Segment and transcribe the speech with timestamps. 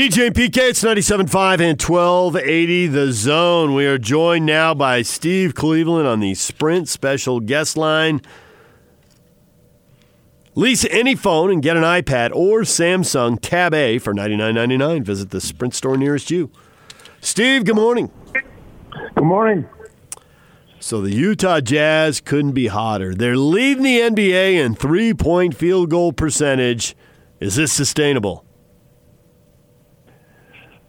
[0.00, 3.74] DJ and PK, it's 97.5 and 1280 The Zone.
[3.74, 8.22] We are joined now by Steve Cleveland on the Sprint special guest line.
[10.54, 15.04] Lease any phone and get an iPad or Samsung Tab A for $99.99.
[15.04, 16.50] Visit the Sprint store nearest you.
[17.20, 18.10] Steve, good morning.
[18.32, 19.68] Good morning.
[20.78, 23.14] So the Utah Jazz couldn't be hotter.
[23.14, 26.96] They're leading the NBA in three point field goal percentage.
[27.38, 28.46] Is this sustainable?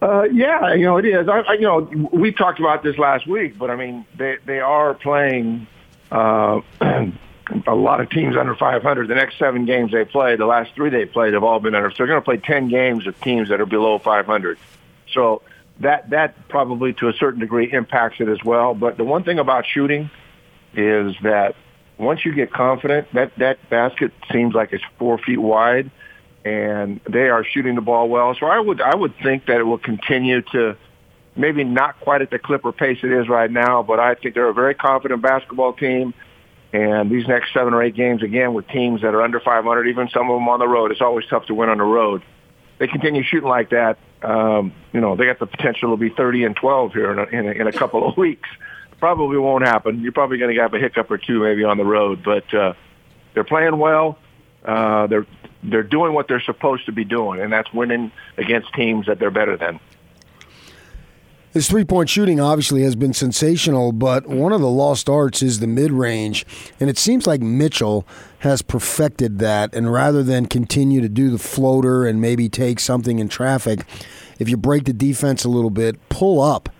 [0.02, 1.28] Uh, yeah, you know it is.
[1.28, 4.58] I, I, you know, we talked about this last week, but I mean, they they
[4.58, 5.68] are playing
[6.10, 9.06] uh, a lot of teams under 500.
[9.06, 11.90] The next seven games they play, the last three they played have all been under.
[11.90, 14.58] So they're going to play 10 games with teams that are below 500.
[15.12, 15.42] So
[15.78, 18.74] that that probably to a certain degree impacts it as well.
[18.74, 20.10] But the one thing about shooting
[20.74, 21.54] is that
[21.96, 25.92] once you get confident, that that basket seems like it's four feet wide
[26.44, 28.34] and they are shooting the ball well.
[28.38, 30.76] So I would I would think that it will continue to
[31.36, 34.48] maybe not quite at the Clipper pace it is right now, but I think they're
[34.48, 36.14] a very confident basketball team.
[36.72, 40.08] And these next seven or eight games, again, with teams that are under 500, even
[40.08, 42.22] some of them on the road, it's always tough to win on the road.
[42.78, 43.98] They continue shooting like that.
[44.22, 47.24] Um, you know, they got the potential to be 30 and 12 here in a,
[47.24, 48.48] in a, in a couple of weeks.
[48.98, 50.00] Probably won't happen.
[50.00, 52.72] You're probably going to have a hiccup or two maybe on the road, but uh,
[53.34, 54.18] they're playing well.
[54.64, 55.26] Uh, they're
[55.62, 59.30] they're doing what they're supposed to be doing, and that's winning against teams that they're
[59.30, 59.78] better than.
[61.52, 65.60] His three point shooting obviously has been sensational, but one of the lost arts is
[65.60, 66.46] the mid range.
[66.80, 68.06] And it seems like Mitchell
[68.38, 69.74] has perfected that.
[69.74, 73.84] And rather than continue to do the floater and maybe take something in traffic,
[74.38, 76.70] if you break the defense a little bit, pull up.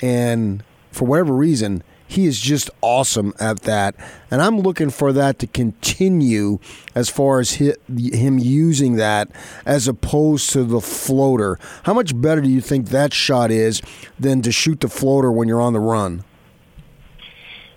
[0.00, 1.82] And for whatever reason,
[2.14, 3.96] he is just awesome at that.
[4.30, 6.58] And I'm looking for that to continue
[6.94, 9.30] as far as him using that
[9.66, 11.58] as opposed to the floater.
[11.82, 13.82] How much better do you think that shot is
[14.18, 16.24] than to shoot the floater when you're on the run?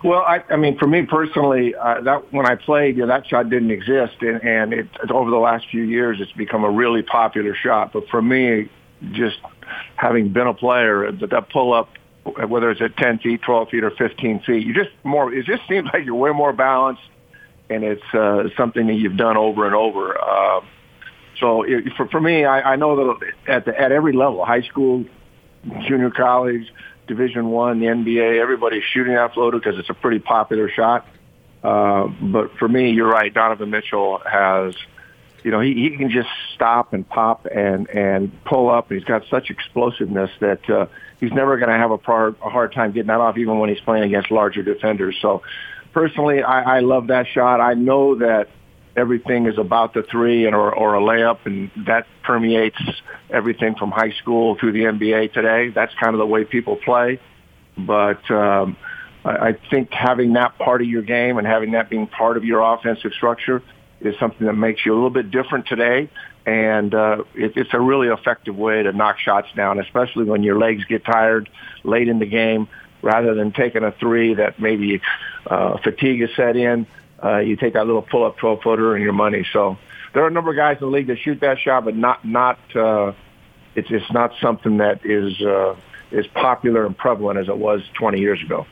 [0.04, 3.26] Well, I, I mean, for me personally, uh, that when I played, you know, that
[3.26, 7.02] shot didn't exist, and, and it, over the last few years, it's become a really
[7.02, 7.94] popular shot.
[7.94, 8.70] But for me,
[9.14, 9.40] just
[9.95, 11.90] having been a player, that, that pull up
[12.48, 14.65] whether it's at 10 feet, 12 feet, or 15 feet.
[14.65, 15.33] You just more.
[15.33, 17.04] It just seems like you're way more balanced,
[17.70, 20.17] and it's uh, something that you've done over and over.
[20.20, 20.61] Uh,
[21.39, 24.64] so it, for for me, I, I know that at the, at every level, high
[24.64, 25.05] school,
[25.87, 26.71] junior college,
[27.08, 31.08] Division One, the NBA, everybody's shooting that floater because it's a pretty popular shot.
[31.64, 33.33] Uh, but for me, you're right.
[33.33, 34.76] Donovan Mitchell has,
[35.48, 38.92] you know, he, he can just stop and pop and and pull up.
[38.92, 40.70] He's got such explosiveness that.
[40.70, 40.88] Uh,
[41.22, 43.70] he's never going to have a, par, a hard time getting that off, even when
[43.70, 45.16] he's playing against larger defenders.
[45.22, 45.44] So,
[45.94, 47.62] personally, I, I love that shot.
[47.62, 48.50] I know that
[48.98, 52.82] everything is about the three and or, or a layup, and that permeates
[53.30, 55.70] everything from high school through the NBA today.
[55.70, 57.22] That's kind of the way people play.
[57.78, 58.76] But um,
[59.24, 62.44] I, I think having that part of your game and having that being part of
[62.44, 63.64] your offensive structure
[64.02, 66.10] is something that makes you a little bit different today
[66.48, 70.58] and uh, it, it's a really effective way to knock shots down, especially when your
[70.58, 71.50] legs get tired
[71.84, 72.70] late in the game.
[73.04, 75.02] Rather than taking a three that maybe
[75.46, 76.88] uh, fatigue is set in,
[77.24, 79.46] uh, you take that little pull-up 12-footer and your money.
[79.54, 79.78] So
[80.14, 82.26] there are a number of guys in the league that shoot that shot, but not
[82.26, 83.14] not uh,
[83.76, 85.76] it's it's not something that is uh,
[86.12, 88.66] as popular and prevalent as it was 20 years ago.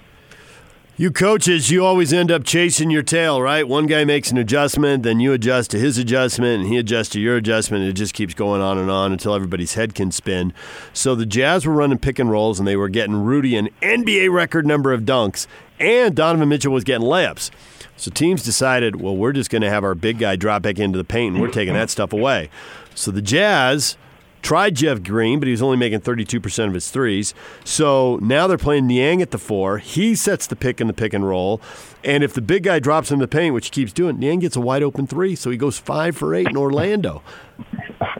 [0.97, 3.67] You coaches, you always end up chasing your tail, right?
[3.67, 7.19] One guy makes an adjustment, then you adjust to his adjustment, and he adjusts to
[7.19, 10.53] your adjustment, and it just keeps going on and on until everybody's head can spin.
[10.93, 14.31] So the Jazz were running pick and rolls, and they were getting Rudy an NBA
[14.31, 15.47] record number of dunks,
[15.81, 17.51] and Donovan Mitchell was getting layups.
[17.97, 20.97] So teams decided, well, we're just going to have our big guy drop back into
[20.97, 22.49] the paint, and we're taking that stuff away.
[22.93, 23.97] So the Jazz
[24.45, 27.33] tried Jeff Green, but he was only making 32% of his threes.
[27.63, 29.79] So now they're playing Niang at the four.
[29.79, 31.59] He sets the pick in the pick and roll.
[32.03, 34.55] And if the big guy drops in the paint, which he keeps doing, Niang gets
[34.55, 35.35] a wide open three.
[35.35, 37.23] So he goes five for eight in Orlando.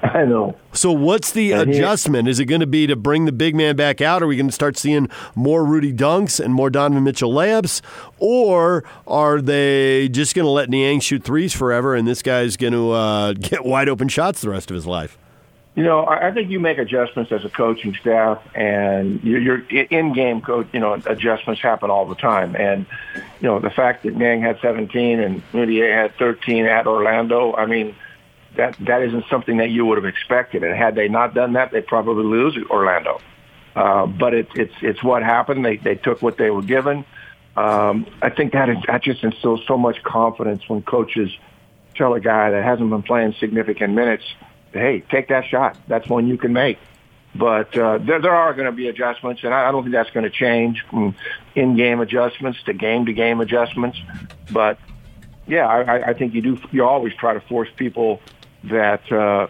[0.02, 0.58] I know.
[0.74, 2.28] So what's the and adjustment?
[2.28, 4.24] He, Is it going to be to bring the big man back out?
[4.24, 7.82] Are we going to start seeing more Rudy dunks and more Donovan Mitchell layups?
[8.18, 12.74] Or are they just going to let Niang shoot threes forever and this guy's going
[12.74, 15.20] to uh, get wide open shots the rest of his life?
[15.76, 20.68] You know, I think you make adjustments as a coaching staff, and your in-game coach.
[20.72, 22.86] You know, adjustments happen all the time, and
[23.42, 27.54] you know the fact that Niang had 17 and Mudiay had 13 at Orlando.
[27.54, 27.94] I mean,
[28.56, 30.64] that that isn't something that you would have expected.
[30.64, 33.20] And had they not done that, they'd probably lose Orlando.
[33.76, 35.66] Uh, but it, it's it's what happened.
[35.66, 37.04] They they took what they were given.
[37.58, 41.32] Um, I think that is, that just instills so much confidence when coaches
[41.96, 44.24] tell a guy that hasn't been playing significant minutes
[44.76, 45.78] hey, take that shot.
[45.88, 46.78] That's one you can make.
[47.34, 50.12] But uh, there, there are going to be adjustments, and I, I don't think that's
[50.12, 51.16] going to change from
[51.54, 54.00] in-game adjustments to game-to-game adjustments.
[54.52, 54.80] But
[55.46, 56.58] yeah, I, I think you do.
[56.72, 58.22] You always try to force people
[58.64, 59.48] that uh,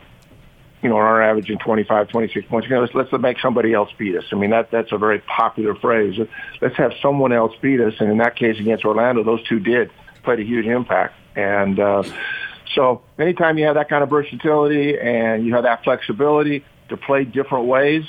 [0.81, 2.67] you know are averaging 25, 26 points.
[2.67, 4.25] You know, let's, let's make somebody else beat us.
[4.31, 6.19] I mean, that that's a very popular phrase.
[6.61, 9.91] Let's have someone else beat us, and in that case against Orlando, those two did
[10.23, 11.13] played a huge impact.
[11.35, 12.03] And uh,
[12.73, 17.23] so, anytime you have that kind of versatility and you have that flexibility to play
[17.23, 18.03] different ways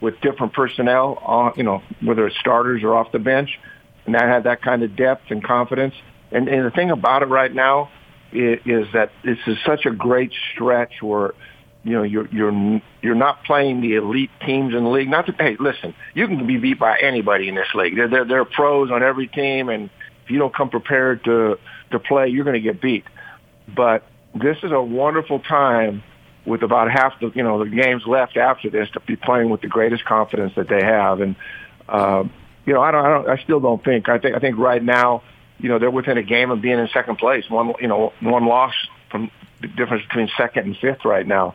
[0.00, 3.58] with different personnel, on, you know, whether it's starters or off the bench,
[4.04, 5.94] and that had that kind of depth and confidence.
[6.30, 7.90] And, and the thing about it right now
[8.32, 11.34] is, is that this is such a great stretch where
[11.82, 15.08] you know you're you're you're not playing the elite teams in the league.
[15.08, 17.96] Not to hey, listen, you can be beat by anybody in this league.
[17.96, 19.88] There, there are pros on every team, and
[20.24, 21.58] if you don't come prepared to
[21.92, 23.04] to play, you're going to get beat.
[23.74, 24.04] But
[24.34, 26.02] this is a wonderful time
[26.44, 29.60] with about half the you know the games left after this to be playing with
[29.60, 31.20] the greatest confidence that they have.
[31.20, 31.36] And
[31.88, 32.24] uh,
[32.66, 34.08] you know, I don't, I don't, I still don't think.
[34.08, 35.22] I think, I think right now,
[35.58, 37.48] you know, they're within a game of being in second place.
[37.48, 38.74] One, you know, one loss
[39.10, 39.30] from
[39.60, 41.54] the difference between second and fifth right now.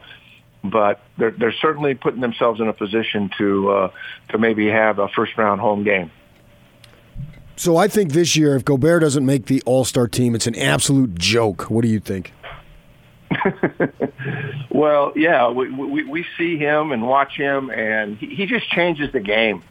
[0.63, 3.91] But they're they're certainly putting themselves in a position to uh,
[4.29, 6.11] to maybe have a first round home game.
[7.55, 10.55] So I think this year, if Gobert doesn't make the All Star team, it's an
[10.55, 11.69] absolute joke.
[11.69, 12.33] What do you think?
[14.71, 19.11] well, yeah, we, we we see him and watch him, and he, he just changes
[19.11, 19.63] the game,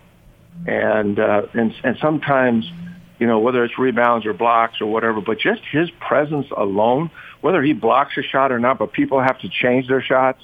[0.67, 2.71] and uh, and and sometimes,
[3.19, 7.11] you know, whether it's rebounds or blocks or whatever, but just his presence alone,
[7.41, 10.43] whether he blocks a shot or not, but people have to change their shots.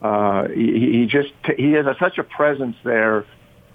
[0.00, 3.24] Uh, he, he just he has a, such a presence there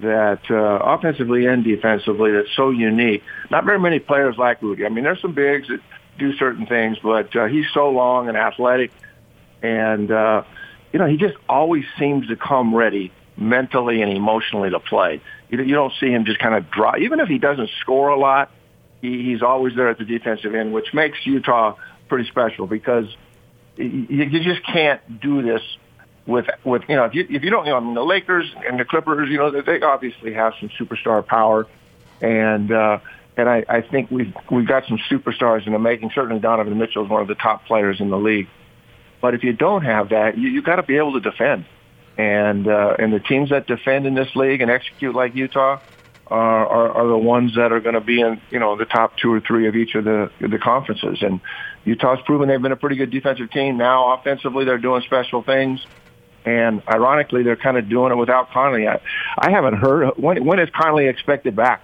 [0.04, 3.24] that uh, offensively and defensively that's so unique.
[3.50, 4.86] Not very many players like Rudy.
[4.86, 5.80] I mean, there's some bigs that
[6.18, 8.92] do certain things, but uh, he's so long and athletic,
[9.62, 10.44] and uh,
[10.92, 15.22] you know he just always seems to come ready mentally and emotionally to play.
[15.50, 17.00] You, you don't see him just kind of drop.
[17.00, 18.52] Even if he doesn't score a lot,
[19.02, 21.76] he, he's always there at the defensive end, which makes Utah
[22.08, 23.06] pretty special because
[23.76, 25.62] you, you just can't do this
[26.26, 28.50] with with you know if you if you don't you know I mean, the Lakers
[28.66, 31.68] and the Clippers you know they obviously have some superstar power
[32.22, 33.00] and uh
[33.38, 36.12] and I, I think we've we've got some superstars in the making.
[36.14, 38.48] Certainly, Donovan Mitchell is one of the top players in the league.
[39.22, 41.66] But if you don't have that, you you got to be able to defend.
[42.18, 45.80] And uh, and the teams that defend in this league and execute like Utah
[46.28, 49.18] are are, are the ones that are going to be in you know the top
[49.18, 51.24] two or three of each of the the conferences.
[51.24, 51.42] And
[51.86, 53.78] Utah's proven they've been a pretty good defensive team.
[53.78, 55.84] Now offensively, they're doing special things.
[56.46, 58.88] And ironically, they're kind of doing it without Conley.
[58.88, 59.00] I,
[59.38, 61.84] I haven't heard when when is Conley expected back?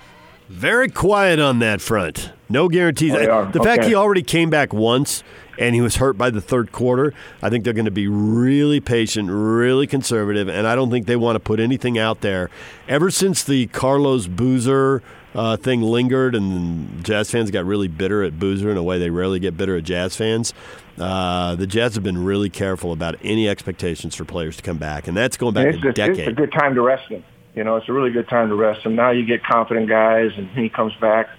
[0.49, 2.31] Very quiet on that front.
[2.49, 3.13] No guarantees.
[3.13, 3.63] Oh, the okay.
[3.63, 5.23] fact he already came back once
[5.59, 8.79] and he was hurt by the third quarter, I think they're going to be really
[8.79, 12.49] patient, really conservative, and I don't think they want to put anything out there.
[12.87, 15.03] Ever since the Carlos Boozer
[15.35, 19.09] uh, thing lingered and Jazz fans got really bitter at Boozer in a way they
[19.09, 20.53] rarely get bitter at Jazz fans,
[20.97, 25.07] uh, the Jazz have been really careful about any expectations for players to come back,
[25.07, 26.19] and that's going back it's a just, decade.
[26.19, 27.23] It's a good time to rest him.
[27.55, 28.95] You know, it's a really good time to rest him.
[28.95, 31.29] Now you get confident guys, and he comes back.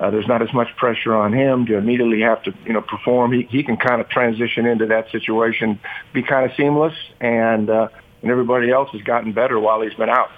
[0.00, 3.32] Uh, there's not as much pressure on him to immediately have to, you know, perform.
[3.32, 5.78] He he can kind of transition into that situation,
[6.12, 7.88] be kind of seamless, and uh,
[8.22, 10.30] and everybody else has gotten better while he's been out.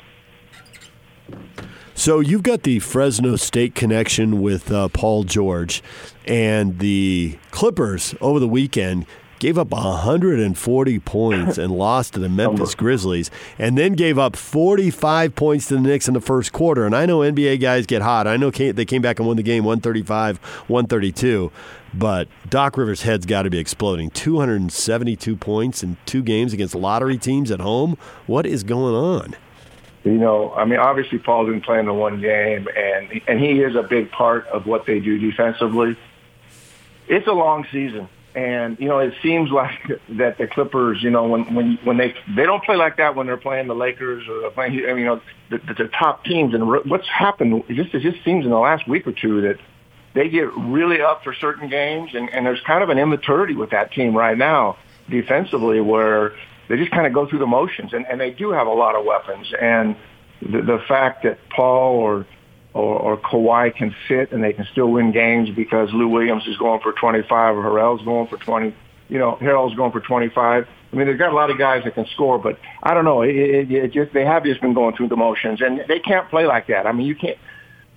[1.97, 5.81] So you've got the Fresno State connection with uh, Paul George,
[6.27, 9.07] and the Clippers over the weekend
[9.39, 15.37] gave up 140 points and lost to the Memphis Grizzlies, and then gave up 45
[15.37, 16.85] points to the Knicks in the first quarter.
[16.85, 18.27] And I know NBA guys get hot.
[18.27, 21.53] I know they came back and won the game 135 132.
[21.95, 24.11] But Doc Rivers' head's got to be exploding.
[24.11, 27.97] 272 points in two games against lottery teams at home.
[28.27, 29.37] What is going on?
[30.05, 33.61] You know, I mean, obviously Paul didn't play in the one game, and and he
[33.63, 35.97] is a big part of what they do defensively.
[37.09, 39.79] It's a long season, and you know, it seems like
[40.11, 43.27] that the Clippers, you know, when when when they they don't play like that when
[43.27, 46.23] they're playing the Lakers or they're playing, I mean, you know, the, the, the top
[46.25, 46.53] teams.
[46.53, 47.65] And what's happened?
[47.69, 49.59] It just it just seems in the last week or two that
[50.13, 53.71] they get really up for certain games, and and there's kind of an immaturity with
[53.71, 54.77] that team right now
[55.09, 56.35] defensively, where
[56.69, 58.95] they just kind of go through the motions, and, and they do have a lot
[58.95, 59.53] of weapons.
[59.61, 59.97] And
[60.41, 62.27] the, the fact that Paul or,
[62.73, 66.57] or or Kawhi can sit and they can still win games because Lou Williams is
[66.57, 68.75] going for 25 or Harrell's going for 20,
[69.09, 70.67] you know, Harrell's going for 25.
[70.95, 73.23] I mean, they've got a lot of guys that can score, but I don't know.
[73.23, 76.29] It, it, it just they have just been going through the motions, and they can't
[76.31, 76.87] play like that.
[76.87, 77.37] I mean, you can't.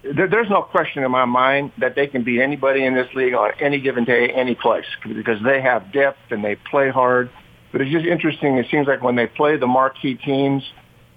[0.04, 3.34] There, there's no question in my mind that they can beat anybody in this league
[3.34, 7.30] on any given day, any place, because they have depth and they play hard.
[7.72, 8.58] But it's just interesting.
[8.58, 10.64] It seems like when they play the marquee teams,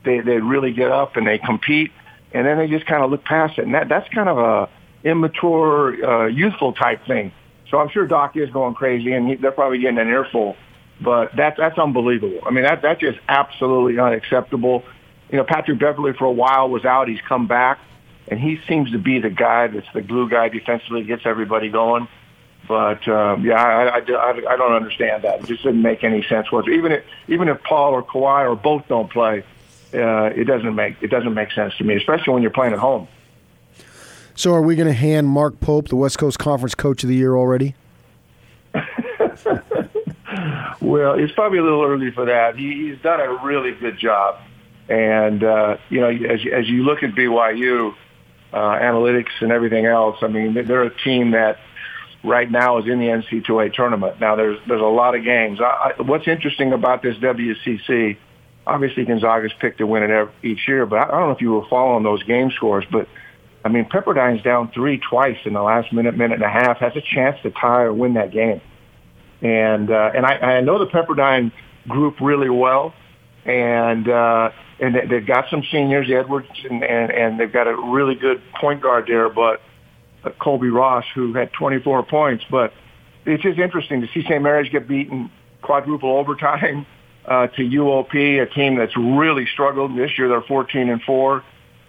[0.04, 1.92] they they really get up and they compete,
[2.32, 3.64] and then they just kind of look past it.
[3.64, 4.68] And that that's kind of a
[5.04, 7.32] immature, uh, youthful type thing.
[7.70, 10.56] So I'm sure Doc is going crazy, and he, they're probably getting an earful.
[11.00, 12.40] But that's that's unbelievable.
[12.44, 14.84] I mean, that that's just absolutely unacceptable.
[15.30, 17.08] You know, Patrick Beverley for a while was out.
[17.08, 17.78] He's come back,
[18.28, 22.08] and he seems to be the guy that's the glue guy defensively, gets everybody going.
[22.70, 25.40] But um, yeah, I, I, I, I don't understand that.
[25.40, 26.52] It just didn't make any sense.
[26.52, 29.42] Was even if even if Paul or Kawhi or both don't play,
[29.92, 32.78] uh, it doesn't make it doesn't make sense to me, especially when you're playing at
[32.78, 33.08] home.
[34.36, 37.16] So, are we going to hand Mark Pope the West Coast Conference Coach of the
[37.16, 37.74] Year already?
[40.80, 42.54] well, it's probably a little early for that.
[42.54, 44.40] He, he's done a really good job,
[44.88, 47.96] and uh, you know, as as you look at BYU
[48.52, 51.58] uh, analytics and everything else, I mean, they're a team that
[52.22, 54.20] right now is in the NC2A tournament.
[54.20, 55.60] Now, there's there's a lot of games.
[55.60, 58.18] I, I, what's interesting about this WCC?
[58.66, 61.40] Obviously, Gonzaga's picked to win it every, each year, but I, I don't know if
[61.40, 63.08] you were following those game scores, but
[63.64, 66.92] I mean, Pepperdine's down three twice in the last minute, minute and a half, has
[66.96, 68.60] a chance to tie or win that game.
[69.42, 71.52] And uh, and I, I know the Pepperdine
[71.88, 72.92] group really well,
[73.46, 78.14] and uh, and they've got some seniors, Edwards, and, and and they've got a really
[78.14, 79.62] good point guard there, but
[80.38, 82.44] Colby Ross, who had 24 points.
[82.50, 82.72] But
[83.24, 84.42] it's just interesting to see St.
[84.42, 85.30] Mary's get beaten
[85.62, 86.86] quadruple overtime
[87.26, 90.28] uh, to UOP, a team that's really struggled this year.
[90.28, 91.44] They're 14 and four.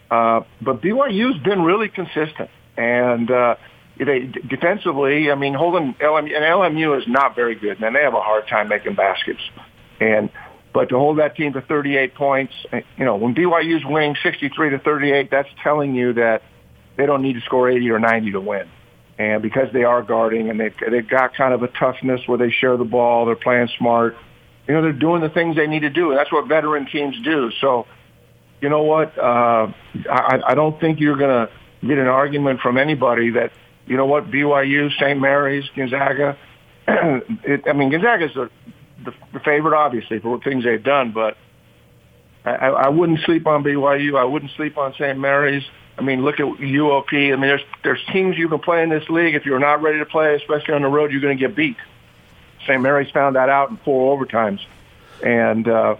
[0.09, 3.55] Uh, but BYU's been really consistent, and uh,
[3.97, 4.19] they
[4.49, 5.31] defensively.
[5.31, 8.47] I mean, holding LMU and LMU is not very good, and they have a hard
[8.49, 9.39] time making baskets.
[10.01, 10.29] And
[10.73, 12.53] but to hold that team to 38 points,
[12.97, 16.43] you know, when BYU's winning 63 to 38, that's telling you that
[16.97, 18.69] they don't need to score 80 or 90 to win.
[19.17, 22.49] And because they are guarding and they've, they've got kind of a toughness where they
[22.49, 24.15] share the ball, they're playing smart.
[24.67, 27.15] You know, they're doing the things they need to do, and that's what veteran teams
[27.23, 27.51] do.
[27.59, 27.87] So,
[28.61, 29.17] you know what?
[29.17, 29.71] Uh,
[30.09, 31.51] I, I don't think you're going to
[31.85, 33.51] get an argument from anybody that
[33.87, 35.19] you know what, BYU, St.
[35.19, 36.37] Mary's, Gonzaga.
[36.87, 38.49] it, I mean, Gonzaga's the,
[39.03, 41.37] the, the favorite, obviously, for what things they've done, but
[42.45, 44.17] I, I wouldn't sleep on BYU.
[44.17, 45.17] I wouldn't sleep on St.
[45.17, 45.63] Mary's.
[46.01, 47.13] I mean, look at UOP.
[47.13, 49.35] I mean, there's there's teams you can play in this league.
[49.35, 51.77] If you're not ready to play, especially on the road, you're going to get beat.
[52.63, 52.81] St.
[52.81, 54.61] Mary's found that out in four overtimes,
[55.23, 55.95] and uh,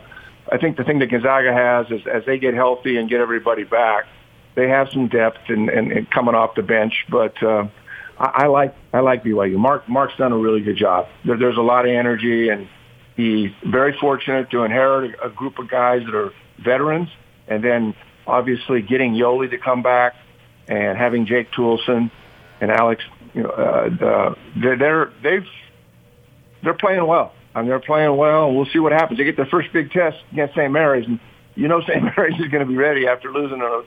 [0.52, 3.64] I think the thing that Gonzaga has is as they get healthy and get everybody
[3.64, 4.08] back,
[4.56, 7.06] they have some depth and, and, and coming off the bench.
[7.08, 7.68] But uh,
[8.18, 9.56] I, I like I like BYU.
[9.58, 11.10] Mark Mark's done a really good job.
[11.26, 12.68] There, there's a lot of energy, and
[13.16, 17.10] he's very fortunate to inherit a, a group of guys that are veterans,
[17.48, 17.94] and then
[18.32, 20.16] obviously getting Yoeli to come back
[20.68, 22.12] and having Jake Toolson
[22.60, 23.04] and Alex.
[23.34, 25.46] You know, uh, uh, they're, they've
[26.64, 27.34] they're playing well.
[27.56, 29.18] and they're playing well, we'll see what happens.
[29.18, 30.72] They get their first big test against St.
[30.72, 31.20] Mary's, and
[31.56, 32.04] you know St.
[32.04, 33.84] Mary's is going to be ready after losing a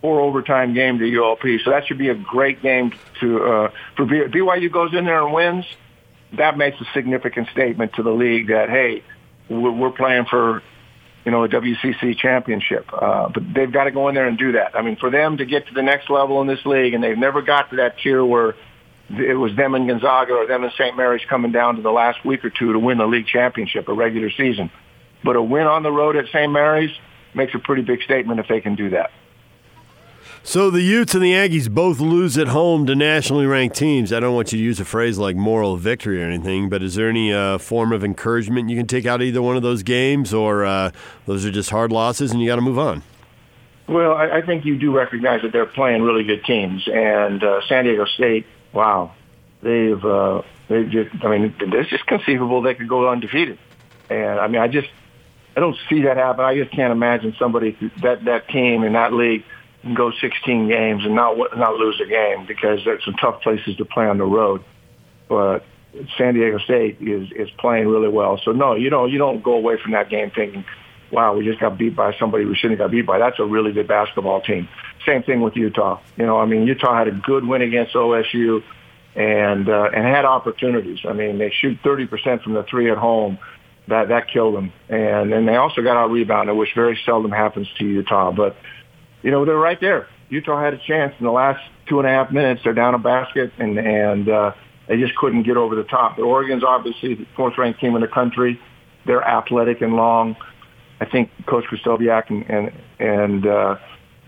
[0.00, 1.62] four overtime game to UOP.
[1.64, 5.32] So that should be a great game to uh, for BYU goes in there and
[5.32, 5.64] wins.
[6.36, 9.02] That makes a significant statement to the league that hey,
[9.48, 10.62] we're playing for
[11.24, 12.86] you know a WCC championship.
[12.92, 14.76] Uh, but they've got to go in there and do that.
[14.76, 17.18] I mean, for them to get to the next level in this league, and they've
[17.18, 18.54] never got to that tier where
[19.10, 20.96] it was them and Gonzaga or them and St.
[20.96, 23.92] Mary's coming down to the last week or two to win the league championship, a
[23.92, 24.70] regular season.
[25.24, 26.50] But a win on the road at St.
[26.50, 26.92] Mary's
[27.34, 29.10] makes a pretty big statement if they can do that.
[30.42, 34.12] So the Utes and the Aggies both lose at home to nationally ranked teams.
[34.12, 36.94] I don't want you to use a phrase like moral victory or anything, but is
[36.94, 39.82] there any uh, form of encouragement you can take out of either one of those
[39.82, 40.90] games, or uh,
[41.26, 43.02] those are just hard losses and you got to move on?
[43.86, 47.60] Well, I, I think you do recognize that they're playing really good teams, and uh,
[47.68, 49.12] San Diego State, wow,
[49.62, 53.58] they've uh, they just, I mean, it's just conceivable they could go undefeated,
[54.08, 54.88] and I mean, I just
[55.56, 56.44] I don't see that happen.
[56.44, 59.44] I just can't imagine somebody that that team in that league
[59.82, 63.76] and go 16 games and not not lose a game because there's some tough places
[63.76, 64.62] to play on the road.
[65.28, 65.64] But
[66.16, 68.40] San Diego State is is playing really well.
[68.44, 70.64] So no, you don't you don't go away from that game thinking,
[71.10, 73.44] "Wow, we just got beat by somebody we shouldn't have got beat by." That's a
[73.44, 74.68] really good basketball team.
[75.06, 76.00] Same thing with Utah.
[76.16, 78.62] You know, I mean, Utah had a good win against OSU
[79.16, 81.00] and uh, and had opportunities.
[81.08, 83.38] I mean, they shoot 30% from the three at home.
[83.88, 87.66] That that killed them, and and they also got out rebounded, which very seldom happens
[87.78, 88.30] to Utah.
[88.30, 88.56] But
[89.22, 90.08] you know, they're right there.
[90.28, 92.62] Utah had a chance in the last two and a half minutes.
[92.64, 94.52] They're down a basket, and and uh,
[94.88, 96.16] they just couldn't get over the top.
[96.16, 98.60] But Oregon's obviously the fourth-ranked team in the country.
[99.06, 100.36] They're athletic and long.
[101.00, 103.76] I think Coach Krystkowiak and and, and uh,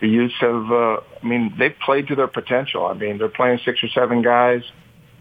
[0.01, 0.71] the Utes have.
[0.71, 2.87] Uh, I mean, they've played to their potential.
[2.87, 4.63] I mean, they're playing six or seven guys,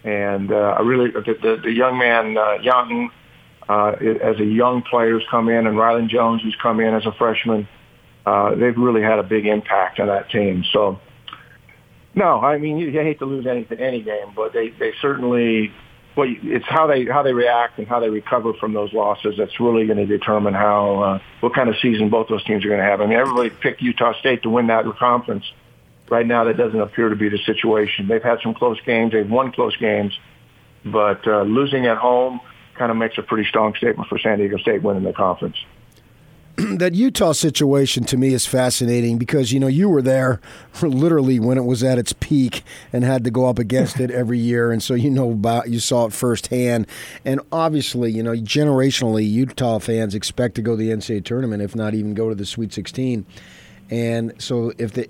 [0.03, 3.09] and uh, I really the, the, the young man uh, Yatin,
[3.69, 3.91] uh,
[4.23, 7.11] as a young player, has come in, and Rylan Jones, who's come in as a
[7.11, 7.80] freshman uh,
[8.25, 10.63] they've really had a big impact on that team.
[10.71, 10.99] So,
[12.13, 15.71] no, I mean you, you hate to lose any any game, but they they certainly.
[16.13, 19.57] Well, it's how they how they react and how they recover from those losses that's
[19.61, 22.81] really going to determine how uh, what kind of season both those teams are going
[22.81, 22.99] to have.
[22.99, 25.45] I mean, everybody picked Utah State to win that conference.
[26.09, 28.09] Right now, that doesn't appear to be the situation.
[28.09, 29.13] They've had some close games.
[29.13, 30.19] They've won close games,
[30.83, 32.41] but uh, losing at home
[32.75, 35.55] kind of makes a pretty strong statement for San Diego State winning the conference.
[36.77, 40.39] that Utah situation to me is fascinating because you know you were there
[40.71, 44.11] for literally when it was at its peak and had to go up against it
[44.11, 46.87] every year, and so you know about you saw it firsthand.
[47.25, 51.75] And obviously, you know generationally, Utah fans expect to go to the NCAA tournament, if
[51.75, 53.25] not even go to the Sweet 16.
[53.89, 55.09] And so if the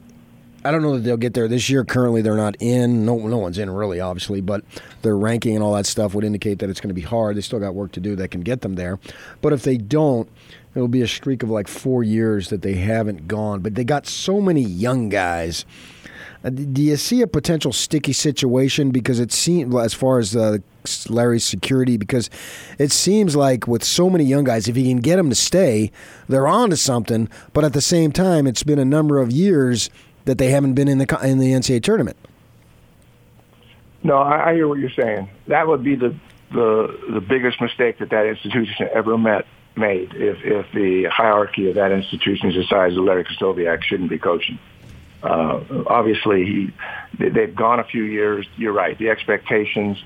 [0.63, 1.83] I don't know that they'll get there this year.
[1.83, 3.03] Currently, they're not in.
[3.03, 4.63] No, no one's in really, obviously, but
[5.01, 7.35] their ranking and all that stuff would indicate that it's going to be hard.
[7.35, 8.99] They still got work to do that can get them there.
[9.41, 10.29] But if they don't,
[10.75, 13.61] it'll be a streak of like four years that they haven't gone.
[13.61, 15.65] But they got so many young guys.
[16.43, 20.57] Uh, do you see a potential sticky situation because it seems as far as uh,
[21.07, 22.29] Larry's security because
[22.79, 25.91] it seems like with so many young guys, if he can get them to stay,
[26.27, 27.29] they're on to something.
[27.53, 29.89] But at the same time, it's been a number of years
[30.25, 32.17] that they haven't been in the in the NCAA tournament.
[34.03, 35.29] No, I, I hear what you're saying.
[35.47, 36.15] That would be the
[36.51, 41.75] the the biggest mistake that that institution ever met made if if the hierarchy of
[41.75, 44.59] that institution the size Larry Krystkowiak shouldn't be coaching.
[45.23, 48.47] Uh, obviously, he they've gone a few years.
[48.57, 48.97] You're right.
[48.97, 49.97] The expectations.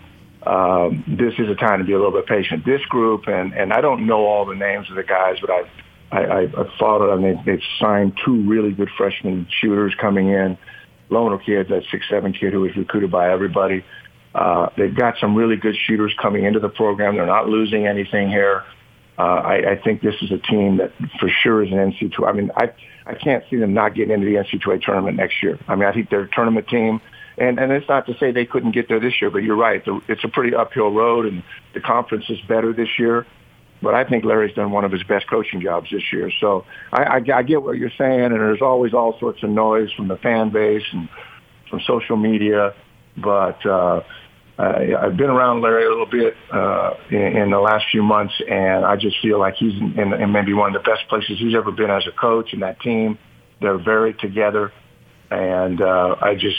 [0.45, 2.65] Um, this is a time to be a little bit patient.
[2.65, 5.69] This group, and and I don't know all the names of the guys, but I've
[6.11, 7.11] I, I, I followed.
[7.11, 10.57] I mean, they've signed two really good freshman shooters coming in.
[11.09, 13.83] Loner kid, that six seven kid who was recruited by everybody.
[14.33, 17.15] Uh, they've got some really good shooters coming into the program.
[17.15, 18.63] They're not losing anything here.
[19.17, 22.27] Uh, I, I think this is a team that for sure is an NC2.
[22.27, 22.71] I mean, I
[23.05, 25.59] I can't see them not getting into the NC2A tournament next year.
[25.67, 26.99] I mean, I think they're a tournament team,
[27.37, 29.81] and and it's not to say they couldn't get there this year, but you're right.
[30.09, 33.25] It's a pretty uphill road, and the conference is better this year.
[33.81, 36.31] But I think Larry's done one of his best coaching jobs this year.
[36.39, 39.91] So I, I, I get what you're saying, and there's always all sorts of noise
[39.93, 41.07] from the fan base and
[41.69, 42.73] from social media.
[43.17, 44.01] But uh,
[44.57, 48.85] I've been around Larry a little bit uh, in, in the last few months, and
[48.85, 51.71] I just feel like he's in, in maybe one of the best places he's ever
[51.71, 52.53] been as a coach.
[52.53, 53.17] And that team,
[53.61, 54.71] they're very together,
[55.29, 56.57] and uh, I just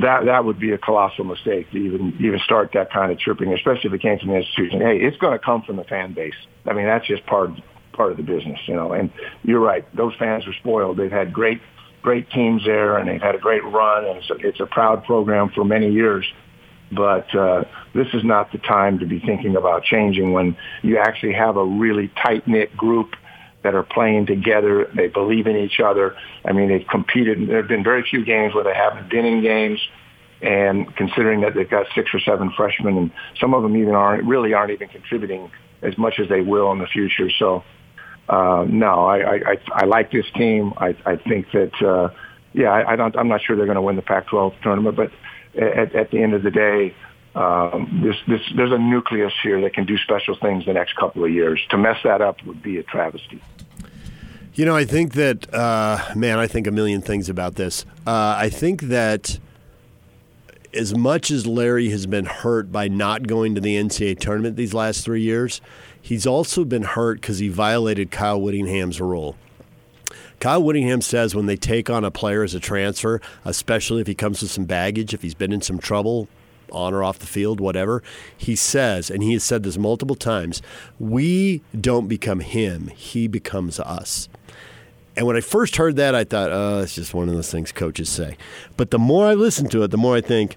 [0.00, 3.52] that that would be a colossal mistake to even even start that kind of tripping,
[3.52, 4.80] especially if it came from the institution.
[4.80, 6.34] Hey, it's going to come from the fan base.
[6.66, 7.50] I mean, that's just part
[7.92, 8.92] part of the business, you know.
[8.92, 9.10] And
[9.42, 10.98] you're right; those fans are spoiled.
[10.98, 11.60] They've had great
[12.02, 15.04] great teams there, and they've had a great run, and it's a, it's a proud
[15.04, 16.24] program for many years.
[16.90, 21.34] But uh, this is not the time to be thinking about changing when you actually
[21.34, 23.14] have a really tight knit group
[23.62, 24.90] that are playing together.
[24.94, 26.16] They believe in each other.
[26.44, 27.48] I mean, they've competed.
[27.48, 29.80] There have been very few games where they haven't been in games.
[30.40, 34.24] And considering that they've got six or seven freshmen, and some of them even aren't
[34.24, 35.50] really aren't even contributing
[35.82, 37.28] as much as they will in the future.
[37.38, 37.64] So,
[38.28, 40.74] uh, no, I, I, I like this team.
[40.76, 42.14] I, I think that, uh,
[42.52, 43.16] yeah, I, I don't.
[43.16, 45.10] I'm not sure they're going to win the Pac-12 tournament, but
[45.54, 46.94] at, at the end of the day,
[47.34, 51.24] um, this, this, there's a nucleus here that can do special things the next couple
[51.24, 51.60] of years.
[51.70, 53.40] To mess that up would be a travesty.
[54.54, 57.84] You know, I think that, uh, man, I think a million things about this.
[58.06, 59.38] Uh, I think that
[60.74, 64.74] as much as Larry has been hurt by not going to the NCAA tournament these
[64.74, 65.60] last three years,
[66.00, 69.36] he's also been hurt because he violated Kyle Whittingham's rule.
[70.40, 74.14] Kyle Whittingham says when they take on a player as a transfer, especially if he
[74.14, 76.28] comes with some baggage, if he's been in some trouble,
[76.70, 78.02] on or off the field, whatever,
[78.36, 80.62] he says, and he has said this multiple times,
[80.98, 84.28] we don't become him, he becomes us.
[85.16, 87.72] And when I first heard that, I thought, oh, it's just one of those things
[87.72, 88.36] coaches say.
[88.76, 90.56] But the more I listen to it, the more I think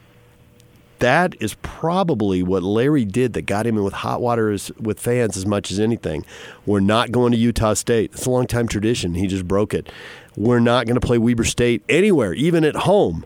[1.01, 4.99] that is probably what Larry did that got him in with hot water as, with
[4.99, 6.25] fans as much as anything.
[6.65, 8.11] We're not going to Utah State.
[8.13, 9.15] It's a long time tradition.
[9.15, 9.91] He just broke it.
[10.37, 13.25] We're not going to play Weber State anywhere, even at home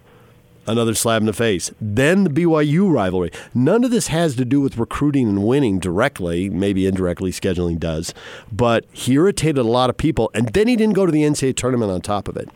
[0.68, 1.72] another slap in the face.
[1.80, 3.32] Then the BYU rivalry.
[3.54, 6.50] None of this has to do with recruiting and winning directly.
[6.50, 8.14] Maybe indirectly, scheduling does.
[8.52, 11.56] But he irritated a lot of people, and then he didn't go to the NCAA
[11.56, 12.50] tournament on top of it.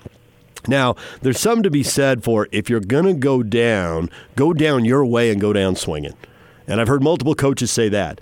[0.67, 4.85] Now, there's something to be said for if you're going to go down, go down
[4.85, 6.15] your way and go down swinging.
[6.67, 8.21] And I've heard multiple coaches say that.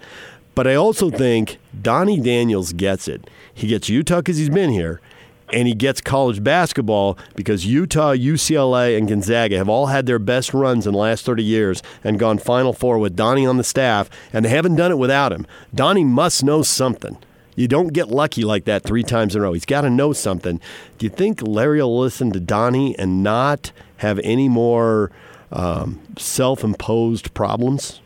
[0.56, 3.30] But I also think Donnie Daniels gets it.
[3.54, 5.02] He gets Utah because he's been here
[5.54, 10.54] and he gets college basketball because Utah, UCLA, and Gonzaga have all had their best
[10.54, 14.10] runs in the last 30 years and gone Final Four with Donnie on the staff,
[14.34, 15.48] and they haven't done it without him.
[15.74, 17.18] Donnie must know something.
[17.58, 19.52] You don't get lucky like that three times in a row.
[19.52, 20.62] He's got to know something.
[21.00, 25.12] Do you think Larry will listen to Donnie and not have any more
[25.52, 28.00] um, self-imposed problems?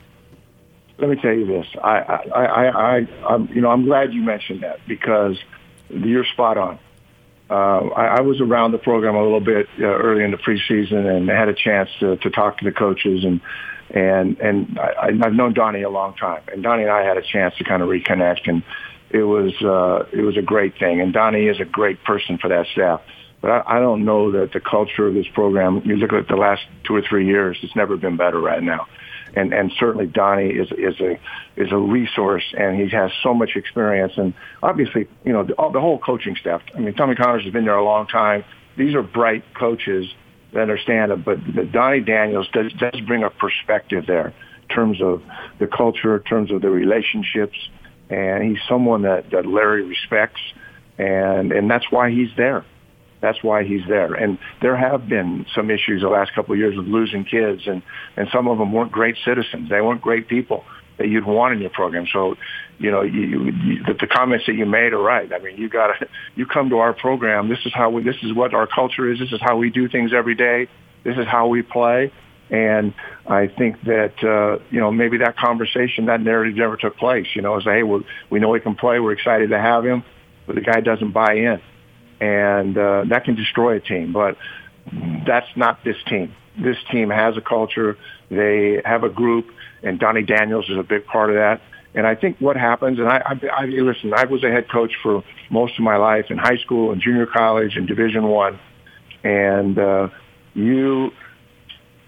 [0.99, 1.67] Let me tell you this.
[1.83, 5.37] I, I, I, I, I'm, you know, I'm glad you mentioned that because
[5.89, 6.79] you're spot on.
[7.49, 11.05] Uh, I, I was around the program a little bit uh, early in the preseason
[11.05, 13.41] and had a chance to, to talk to the coaches and
[13.93, 17.21] and and I, I've known Donnie a long time, and Donnie and I had a
[17.21, 18.63] chance to kind of reconnect, and
[19.13, 21.01] it was uh, it was a great thing.
[21.01, 23.01] And Donnie is a great person for that staff.
[23.41, 25.81] But I, I don't know that the culture of this program.
[25.85, 28.87] You look at the last two or three years; it's never been better right now.
[29.35, 31.19] And and certainly Donnie is is a
[31.55, 34.13] is a resource, and he has so much experience.
[34.17, 36.61] And obviously, you know, the, all, the whole coaching staff.
[36.75, 38.43] I mean, Tommy Connors has been there a long time.
[38.77, 40.07] These are bright coaches
[40.53, 45.21] that understand it, but, Donnie Daniels does does bring a perspective there in terms of
[45.59, 47.57] the culture, in terms of the relationships,
[48.11, 50.41] and he's someone that that Larry respects,
[50.97, 52.65] and and that's why he's there.
[53.21, 54.13] That's why he's there.
[54.13, 57.81] And there have been some issues the last couple of years with losing kids, and
[58.17, 59.69] and some of them weren't great citizens.
[59.69, 60.65] They weren't great people
[60.97, 62.05] that you'd want in your program.
[62.11, 62.35] So,
[62.77, 65.31] you know, you, you, the, the comments that you made are right.
[65.33, 67.47] I mean, you got to you come to our program.
[67.47, 68.03] This is how we.
[68.03, 69.19] This is what our culture is.
[69.19, 70.67] This is how we do things every day.
[71.03, 72.11] This is how we play.
[72.51, 72.93] And
[73.25, 77.27] I think that uh, you know maybe that conversation, that narrative never took place.
[77.33, 78.99] You know, say, hey, we we know he can play.
[78.99, 80.03] We're excited to have him,
[80.45, 81.61] but the guy doesn't buy in,
[82.19, 84.11] and uh, that can destroy a team.
[84.11, 84.37] But
[85.25, 86.35] that's not this team.
[86.61, 87.97] This team has a culture.
[88.29, 89.49] They have a group
[89.83, 91.61] and Donnie Daniels is a big part of that.
[91.93, 94.93] And I think what happens, and I, I, I listen, I was a head coach
[95.03, 98.59] for most of my life in high school and junior college and Division One,
[99.23, 100.07] and uh,
[100.53, 101.11] you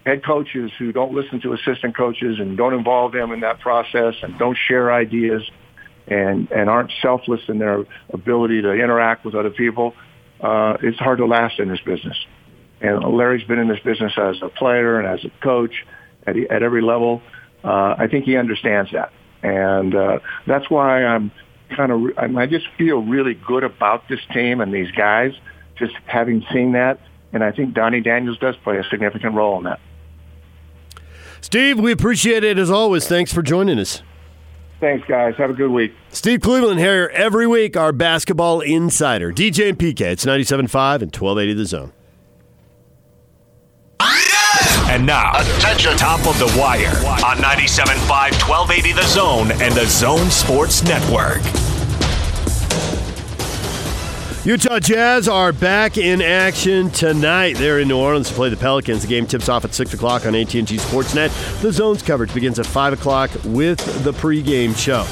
[0.04, 4.14] head coaches who don't listen to assistant coaches and don't involve them in that process
[4.22, 5.42] and don't share ideas
[6.06, 9.94] and and aren't selfless in their ability to interact with other people,
[10.40, 12.16] uh, it's hard to last in this business.
[12.80, 15.72] And Larry's been in this business as a player and as a coach
[16.26, 17.22] at, at every level
[17.64, 19.10] uh, I think he understands that,
[19.42, 21.32] and uh, that's why I'm
[21.74, 25.32] kind of I just feel really good about this team and these guys,
[25.78, 27.00] just having seen that,
[27.32, 29.80] and I think Donnie Daniels does play a significant role in that.
[31.44, 33.06] Steve, we appreciate it as always.
[33.06, 34.00] Thanks for joining us.
[34.80, 35.34] Thanks, guys.
[35.36, 35.92] Have a good week.
[36.08, 39.30] Steve Cleveland here every week, our basketball insider.
[39.30, 41.92] DJ and PK, it's 97.5 and 1280 The Zone.
[44.90, 46.88] And now, attention, top of the wire
[47.22, 51.42] on 97.5, 1280 The Zone and the Zone Sports Network.
[54.44, 57.56] Utah Jazz are back in action tonight.
[57.56, 59.00] They're in New Orleans to play the Pelicans.
[59.00, 61.62] The game tips off at 6 o'clock on AT&T Sportsnet.
[61.62, 65.06] The Zone's coverage begins at 5 o'clock with the pregame show.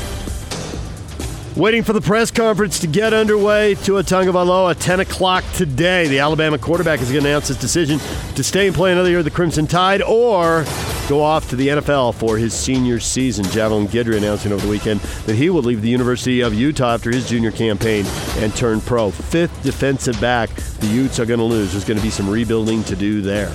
[1.55, 3.75] Waiting for the press conference to get underway.
[3.75, 6.09] Tua Tagovailoa, 10 o'clock today.
[6.09, 7.99] The Alabama quarterback is going to announce his decision
[8.37, 10.65] to stay and play another year of the Crimson Tide or
[11.11, 13.45] go off to the NFL for his senior season.
[13.45, 17.11] Javelin Guidry announcing over the weekend that he will leave the University of Utah after
[17.11, 18.07] his junior campaign
[18.39, 19.11] and turn pro.
[19.11, 20.49] Fifth defensive back
[20.81, 21.73] the Utes are going to lose.
[21.73, 23.55] There's going to be some rebuilding to do there.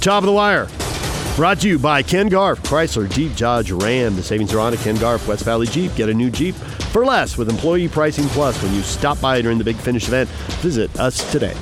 [0.00, 0.66] Top of the wire.
[1.34, 4.14] Brought to you by Ken Garff, Chrysler, Jeep, Dodge, Ram.
[4.16, 5.94] The savings are on at Ken Garff, West Valley Jeep.
[5.94, 9.56] Get a new Jeep for less with Employee Pricing Plus when you stop by during
[9.56, 10.28] the Big Finish event.
[10.60, 11.54] Visit us today.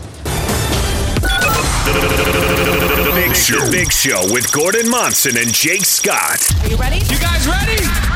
[1.85, 3.70] The Big Show.
[3.70, 6.52] Big Show with Gordon Monson and Jake Scott.
[6.64, 6.98] Are you ready?
[6.98, 8.09] You guys ready?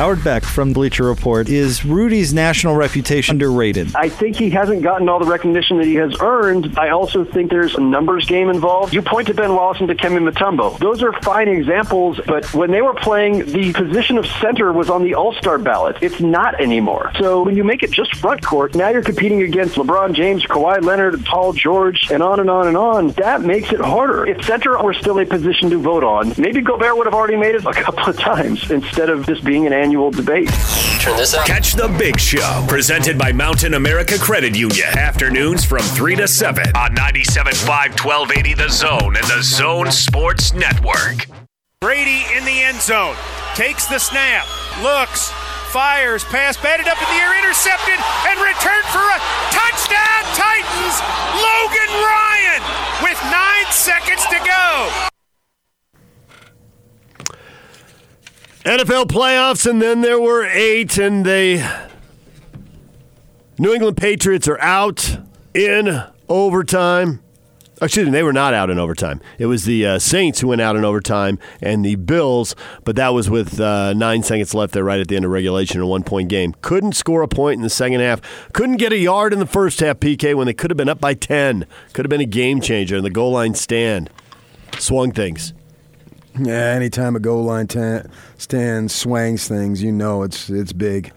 [0.00, 1.50] Howard Beck from Bleacher Report.
[1.50, 3.94] Is Rudy's national reputation underrated?
[3.94, 6.78] I think he hasn't gotten all the recognition that he has earned.
[6.78, 8.94] I also think there's a numbers game involved.
[8.94, 10.78] You point to Ben Wallace and to Kemi Mutombo.
[10.78, 15.04] Those are fine examples, but when they were playing, the position of center was on
[15.04, 15.98] the All-Star ballot.
[16.00, 17.12] It's not anymore.
[17.18, 20.82] So when you make it just front court, now you're competing against LeBron James, Kawhi
[20.82, 23.08] Leonard, Paul George, and on and on and on.
[23.18, 24.26] That makes it harder.
[24.26, 27.54] If center were still a position to vote on, maybe Gobert would have already made
[27.54, 30.48] it a couple of times instead of this being an annual debate.
[31.00, 31.46] Turn this up.
[31.46, 34.86] Catch the Big Show, presented by Mountain America Credit Union.
[34.96, 41.26] Afternoons from 3 to 7 on 97.5, 1280 The Zone and the Zone Sports Network.
[41.80, 43.16] Brady in the end zone.
[43.54, 44.44] Takes the snap.
[44.82, 45.32] Looks.
[45.72, 46.22] Fires.
[46.24, 47.32] Pass batted up in the air.
[47.40, 47.96] Intercepted.
[48.28, 50.20] And returned for a touchdown.
[50.36, 50.96] Titans.
[51.40, 52.62] Logan Ryan
[53.00, 55.19] with nine seconds to go.
[58.64, 61.66] NFL playoffs, and then there were eight, and they.
[63.58, 65.18] New England Patriots are out
[65.54, 67.20] in overtime
[67.82, 69.22] Excuse me, they were not out in overtime.
[69.38, 73.14] It was the uh, Saints who went out in overtime and the Bills, but that
[73.14, 76.02] was with uh, nine seconds left there right at the end of regulation, a one
[76.02, 76.54] point game.
[76.60, 78.20] Couldn't score a point in the second half.
[78.52, 81.00] Couldn't get a yard in the first half, PK, when they could have been up
[81.00, 81.64] by 10.
[81.94, 84.10] Could have been a game changer in the goal line stand.
[84.78, 85.54] Swung things.
[86.42, 88.04] Yeah, anytime a goal line ta-
[88.38, 91.12] stand swangs things, you know it's it's big.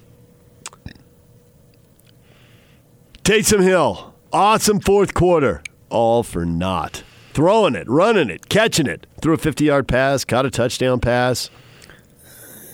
[3.24, 5.64] Taysom Hill, awesome fourth quarter.
[5.90, 7.04] All for naught.
[7.34, 9.08] Throwing it, running it, catching it.
[9.22, 11.50] Threw a 50 yard pass, caught a touchdown pass.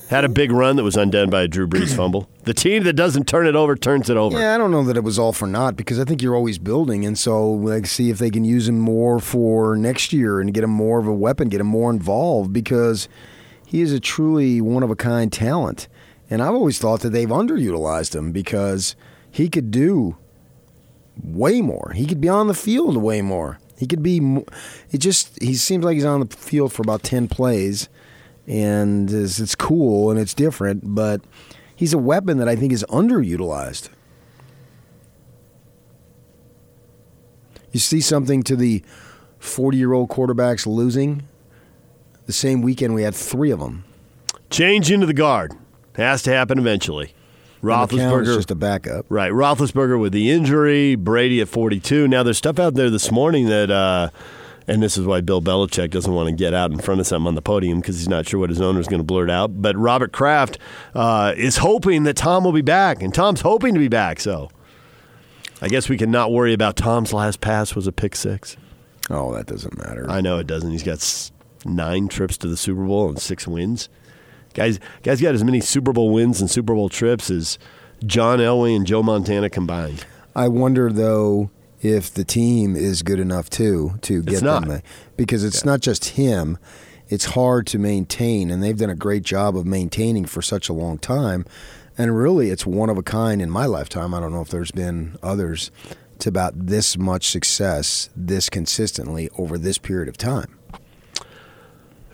[0.10, 2.28] Had a big run that was undone by a Drew Brees fumble.
[2.44, 4.40] The team that doesn't turn it over turns it over.
[4.40, 6.58] Yeah, I don't know that it was all for naught because I think you're always
[6.58, 10.52] building, and so like see if they can use him more for next year and
[10.52, 13.08] get him more of a weapon, get him more involved because
[13.68, 15.88] he is a truly one of a kind talent,
[16.28, 18.96] and I've always thought that they've underutilized him because
[19.30, 20.18] he could do
[21.24, 21.92] way more.
[21.94, 23.60] He could be on the field way more.
[23.78, 24.44] He could be.
[24.92, 27.90] It just he seems like he's on the field for about ten plays,
[28.50, 31.22] and it's, it's cool and it's different, but
[31.76, 33.90] he's a weapon that I think is underutilized.
[37.72, 38.84] You see something to the
[39.38, 41.24] forty-year-old quarterbacks losing.
[42.26, 43.86] The same weekend, we had three of them.
[44.50, 45.54] Change into the guard.
[45.96, 47.14] Has to happen eventually.
[47.62, 48.36] Roethlisberger.
[48.36, 49.06] just a backup.
[49.10, 49.32] Right.
[49.32, 52.08] Roethlisberger with the injury, Brady at 42.
[52.08, 54.10] Now, there's stuff out there this morning that, uh,
[54.70, 57.28] and this is why Bill Belichick doesn't want to get out in front of something
[57.28, 59.62] on the podium because he's not sure what his owner is going to blurt out.
[59.62, 60.60] But Robert Kraft
[60.94, 64.20] uh, is hoping that Tom will be back, and Tom's hoping to be back.
[64.20, 64.52] So
[65.60, 68.58] I guess we can not worry about Tom's last pass was a pick six.
[69.10, 70.06] Oh, that doesn't matter.
[70.08, 70.70] I know it doesn't.
[70.70, 71.32] He's got
[71.66, 73.90] nine trips to the Super Bowl and six wins.
[74.54, 77.58] Guys, guys got as many Super Bowl wins and Super Bowl trips as
[78.06, 80.06] John Elway and Joe Montana combined.
[80.36, 81.50] I wonder though
[81.82, 84.84] if the team is good enough too to get them there.
[85.18, 86.58] because it's not just him.
[87.08, 90.74] It's hard to maintain, and they've done a great job of maintaining for such a
[90.74, 91.44] long time.
[91.98, 94.14] And really, it's one of a kind in my lifetime.
[94.14, 95.72] I don't know if there's been others
[96.20, 100.58] to about this much success, this consistently over this period of time.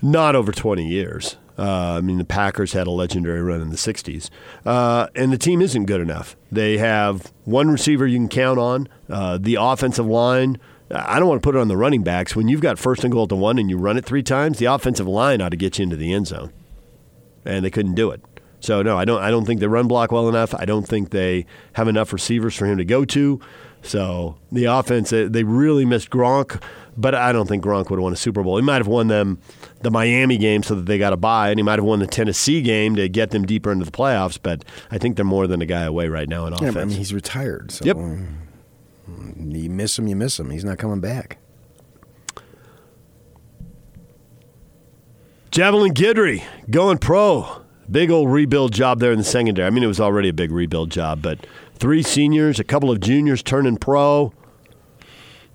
[0.01, 1.37] Not over 20 years.
[1.57, 4.29] Uh, I mean, the Packers had a legendary run in the 60s.
[4.65, 6.35] Uh, and the team isn't good enough.
[6.51, 8.89] They have one receiver you can count on.
[9.09, 10.57] Uh, the offensive line,
[10.91, 12.35] I don't want to put it on the running backs.
[12.35, 14.59] When you've got first and goal at the one and you run it three times,
[14.59, 16.51] the offensive line ought to get you into the end zone.
[17.45, 18.21] And they couldn't do it.
[18.59, 19.21] So no, I don't.
[19.21, 20.55] I don't think they run block well enough.
[20.55, 23.39] I don't think they have enough receivers for him to go to.
[23.83, 26.59] So the offense, they they really missed Gronk,
[26.97, 28.55] but I don't think Gronk would have won a Super Bowl.
[28.57, 29.39] He might have won them
[29.81, 32.07] the Miami game so that they got a bye, and he might have won the
[32.07, 34.39] Tennessee game to get them deeper into the playoffs.
[34.41, 36.73] But I think they're more than a guy away right now in offense.
[36.73, 37.71] but I mean, he's retired.
[37.71, 37.97] So Yep.
[37.97, 40.49] you miss him, you miss him.
[40.51, 41.37] He's not coming back.
[45.51, 47.61] Javelin Guidry going pro.
[47.89, 49.67] Big old rebuild job there in the secondary.
[49.67, 52.99] I mean, it was already a big rebuild job, but three seniors, a couple of
[52.99, 54.33] juniors turning pro.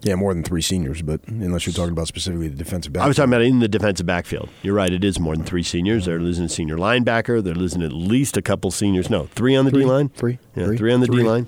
[0.03, 3.03] Yeah, more than three seniors, but unless you're talking about specifically the defensive back.
[3.03, 4.49] I was talking about in the defensive backfield.
[4.63, 6.07] You're right; it is more than three seniors.
[6.07, 7.43] They're losing a senior linebacker.
[7.45, 9.11] They're losing at least a couple seniors.
[9.11, 10.09] No, three on the D line.
[10.09, 10.39] Three.
[10.57, 10.79] yeah, Three.
[10.79, 11.23] three on the Three.
[11.23, 11.47] D line.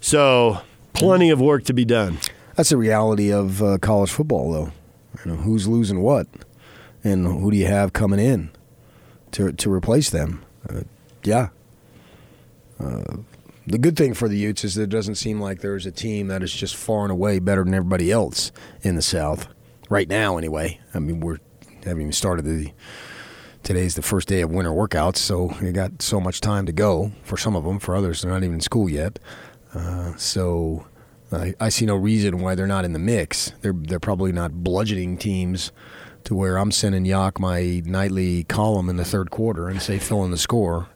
[0.00, 0.58] So
[0.92, 2.18] plenty of work to be done.
[2.56, 4.72] That's the reality of uh, college football, though.
[5.24, 6.26] You know, who's losing what,
[7.02, 8.50] and who do you have coming in
[9.32, 10.44] to to replace them?
[10.68, 10.82] Uh,
[11.22, 11.48] yeah.
[12.78, 13.16] Uh,
[13.66, 16.28] the good thing for the Utes is that it doesn't seem like there's a team
[16.28, 19.48] that is just far and away better than everybody else in the South
[19.88, 20.36] right now.
[20.36, 21.38] Anyway, I mean we're
[21.84, 22.72] haven't even started the.
[23.62, 27.12] Today's the first day of winter workouts, so you got so much time to go
[27.22, 27.78] for some of them.
[27.78, 29.18] For others, they're not even in school yet.
[29.72, 30.86] Uh, so
[31.32, 33.52] I, I see no reason why they're not in the mix.
[33.62, 35.72] They're they're probably not bludgeoning teams
[36.24, 40.24] to where I'm sending Yak my nightly column in the third quarter and say fill
[40.24, 40.88] in the score.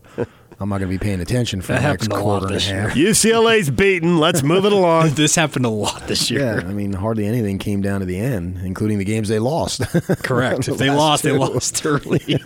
[0.61, 2.47] I'm not going to be paying attention for That the next happened a lot quarter
[2.47, 2.95] and a this half.
[2.95, 4.19] UCLA's beaten.
[4.19, 5.11] Let's move it along.
[5.15, 6.41] This happened a lot this year.
[6.41, 6.69] Yeah, year.
[6.69, 9.83] I mean, hardly anything came down to the end, including the games they lost.
[10.25, 10.65] Correct.
[10.67, 12.41] The If they last lost, they lost early.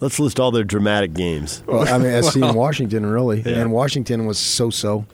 [0.00, 1.62] Let's list all their dramatic games.
[1.66, 5.06] Well, I mean, as seen in Washington, really, and Washington was so-so.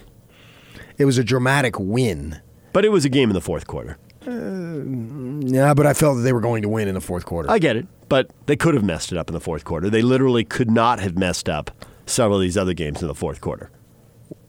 [0.97, 2.40] It was a dramatic win.
[2.73, 3.99] But it was a game in the fourth quarter.
[4.27, 7.51] Yeah, but I felt that they were going to win in the fourth quarter.
[7.51, 9.89] I get it, but they could have messed it up in the fourth quarter.
[9.91, 11.71] They literally could not have messed up
[12.07, 13.71] several of these other games in the fourth quarter.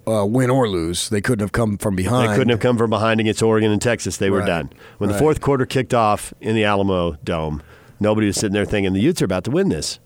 [0.07, 2.31] uh, win or lose, they couldn't have come from behind.
[2.31, 4.17] They couldn't have come from behind against Oregon and Texas.
[4.17, 4.47] They were Right.
[4.47, 4.69] done.
[4.97, 7.61] When the fourth quarter kicked off in the Alamo Dome,
[7.99, 9.99] nobody was sitting there thinking the Utes are about to win this.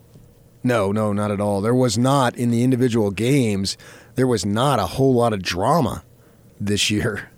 [0.65, 1.61] No, no, not at all.
[1.61, 3.77] There was not in the individual games.
[4.15, 6.03] There was not a whole lot of drama
[6.59, 7.29] this year.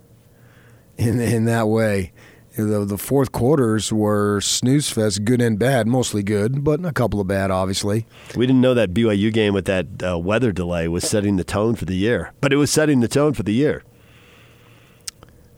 [0.97, 2.13] In in that way.
[2.55, 7.21] The, the fourth quarters were snooze fest, good and bad, mostly good, but a couple
[7.21, 8.07] of bad, obviously.
[8.36, 11.75] We didn't know that BYU game with that uh, weather delay was setting the tone
[11.75, 13.83] for the year, but it was setting the tone for the year.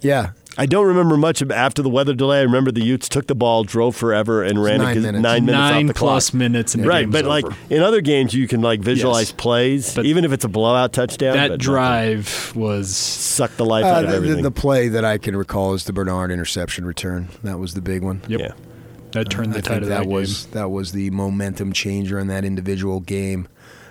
[0.01, 2.39] Yeah, I don't remember much after the weather delay.
[2.39, 5.23] I remember the Utes took the ball, drove forever, and ran nine it 'cause minutes.
[5.23, 6.37] nine minutes off the plus clock.
[6.37, 9.35] minutes and right, game's but like in other games, you can like visualize Yes.
[9.37, 11.37] plays, But even if it's a blowout touchdown.
[11.37, 14.43] that but drive was suck the life Uh, out of the, everything.
[14.43, 17.29] the play that I can recall is the Bernard interception return.
[17.43, 18.21] That was the big one.
[18.27, 18.39] yep.
[18.41, 18.51] Yeah.
[19.13, 20.53] That turned the tide of that, that, was game.
[20.53, 23.47] that was the momentum changer in that individual game.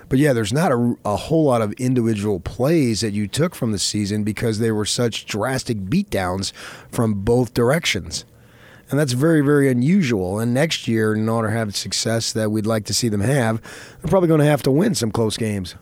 [0.08, 3.72] But yeah, there's not a, a whole lot of individual plays that you took from
[3.72, 6.52] the season because they were such drastic beatdowns
[6.90, 8.24] from both directions.
[8.90, 10.38] And that's very, very unusual.
[10.40, 13.60] And next year, in order to have success that we'd like to see them have,
[14.00, 15.74] they're probably going to have to win some close games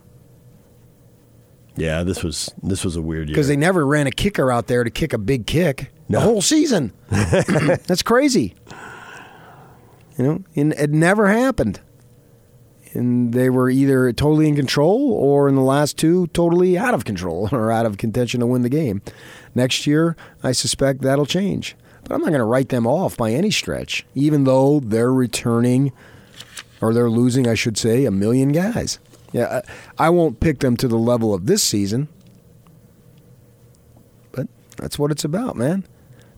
[1.78, 3.34] yeah, this was this was a weird year.
[3.34, 6.18] because they never ran a kicker out there to kick a big kick No.
[6.20, 6.90] the whole season.
[7.10, 8.54] That's crazy.
[10.16, 11.80] You know, it never happened.
[12.92, 17.04] And they were either totally in control or in the last two, totally out of
[17.04, 19.02] control or out of contention to win the game.
[19.54, 21.76] Next year, I suspect that'll change.
[22.02, 25.92] But I'm not going to write them off by any stretch, even though they're returning,
[26.80, 29.00] or they're losing, I should say, a million guys.
[29.32, 29.62] Yeah,
[29.98, 32.08] I won't pick them to the level of this season,
[34.30, 34.46] but
[34.76, 35.84] that's what it's about, man.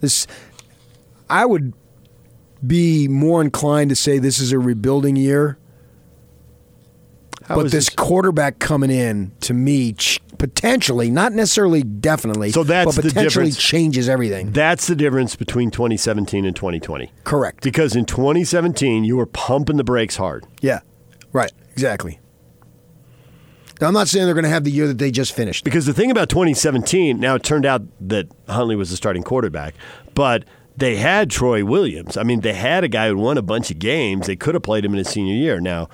[0.01, 0.27] This,
[1.29, 1.75] I would
[2.67, 5.59] be more inclined to say this is a rebuilding year.
[7.49, 12.63] How but this this- quarterback coming in to me ch- potentially, not necessarily definitely, So
[12.63, 13.57] that's but the difference.
[13.59, 14.53] changes everything.
[14.53, 17.11] That's the difference between 2017 and 2020.
[17.25, 17.63] Correct.
[17.65, 20.47] Because in 2017, you were pumping the brakes hard.
[20.61, 20.81] Yeah.
[21.33, 21.51] Right.
[21.73, 22.21] Exactly.
[23.81, 25.65] Now, I'm not saying they're going to have the year that they just finished.
[25.65, 29.75] Because the thing about 2017, now it turned out that Huntley was the starting quarterback,
[30.15, 30.45] but
[30.77, 32.17] they had Troy Williams.
[32.17, 34.27] I mean, they had a guy who won a bunch of games.
[34.27, 35.61] They could have played him in his senior year.
[35.61, 35.89] Now,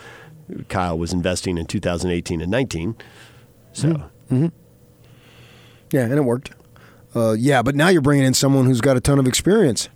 [0.68, 2.96] Kyle was investing in 2018 and 19.
[3.72, 4.10] So,
[5.90, 6.52] Yeah, and it worked.
[7.14, 9.88] Uh, yeah, but now you're bringing in someone who's got a ton of experience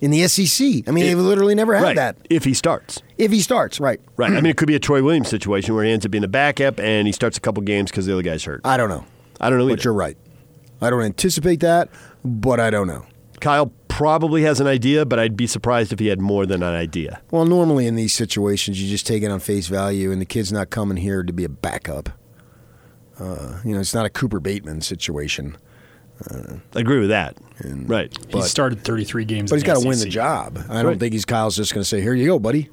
[0.00, 0.88] in the SEC.
[0.88, 2.16] I mean, they've literally never had right, that.
[2.28, 3.02] if he starts.
[3.18, 4.00] If he starts, right?
[4.16, 4.30] Right.
[4.30, 6.28] I mean, it could be a Troy Williams situation where he ends up being the
[6.28, 8.60] backup and he starts a couple games because the other guy's hurt.
[8.64, 9.04] I don't know.
[9.40, 9.76] I don't know Either.
[9.76, 10.16] But you're right.
[10.82, 11.90] I don't anticipate that,
[12.24, 13.06] but I don't know.
[13.40, 16.74] Kyle probably has an idea, but I'd be surprised if he had more than an
[16.74, 17.20] idea.
[17.30, 20.50] Well, normally in these situations, you just take it on face value, and the kid's
[20.50, 22.08] not coming here to be a backup.
[23.18, 25.58] Uh, you know, it's not a Cooper Bateman situation.
[26.30, 27.36] I agree with that.
[27.62, 28.10] right.
[28.30, 29.50] he started 33 games.
[29.50, 30.58] But he's in got to win the job.
[30.70, 30.98] I don't Right.
[31.00, 32.70] think he's Kyle's just going to say, "Here you go, buddy,"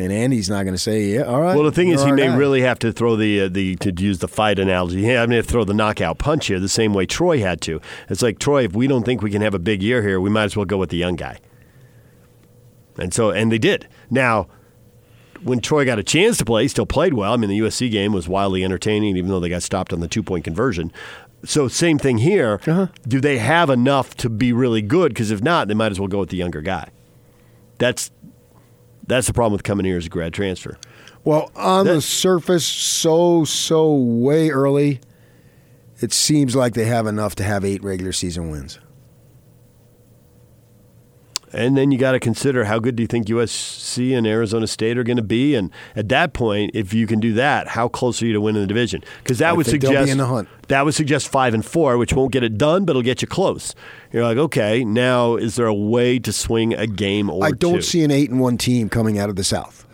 [0.00, 2.26] and Andy's not going to say, "Yeah, all right." Well, the thing is, he may
[2.26, 5.02] guy." really have to throw the uh, the to use the fight analogy.
[5.02, 7.80] Yeah, I mean, throw the knockout punch here the same way Troy had to.
[8.08, 10.30] It's like Troy, if we don't think we can have a big year here, we
[10.30, 11.38] might as well go with the young guy.
[12.98, 13.88] And so, and they did.
[14.10, 14.48] Now,
[15.42, 17.34] when Troy got a chance to play, he still played well.
[17.34, 20.08] I mean, the USC game was wildly entertaining, even though they got stopped on the
[20.08, 20.92] two point conversion.
[21.44, 22.60] So, same thing here.
[22.66, 22.88] Uh-huh.
[23.06, 25.12] Do they have enough to be really good?
[25.12, 26.88] Because if not, they might as well go with the younger guy.
[27.78, 28.10] That's
[29.10, 30.78] that's the problem with coming here as a grad transfer.
[31.24, 35.00] Well, on the surface, so so way early,
[36.00, 38.78] it seems like they have enough to have eight regular season wins.
[41.52, 44.96] And then you got to consider how good do you think USC and Arizona State
[44.96, 48.22] are going to be, and at that point, if you can do that, how close
[48.22, 49.02] are you to winning the division?
[49.22, 50.48] Because that I would think they'll be suggest in the hunt.
[50.68, 53.26] that would suggest five and four, which won't get it done, but it'll get you
[53.28, 53.74] close.
[54.12, 57.76] You're like, okay, now is there a way to swing a game or I don't
[57.76, 57.82] two?
[57.82, 59.86] see an eight and one team coming out of the South.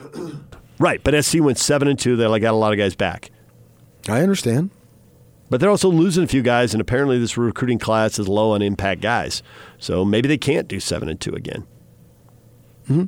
[0.79, 2.17] right, but SC went seven and two.
[2.17, 3.31] They like got a lot of guys back,
[4.09, 4.71] I understand.
[5.49, 8.63] But they're also losing a few guys, and apparently this recruiting class is low on
[8.63, 9.43] impact guys.
[9.79, 11.67] So maybe they can't do seven and two again.
[12.89, 13.05] Mm-hmm.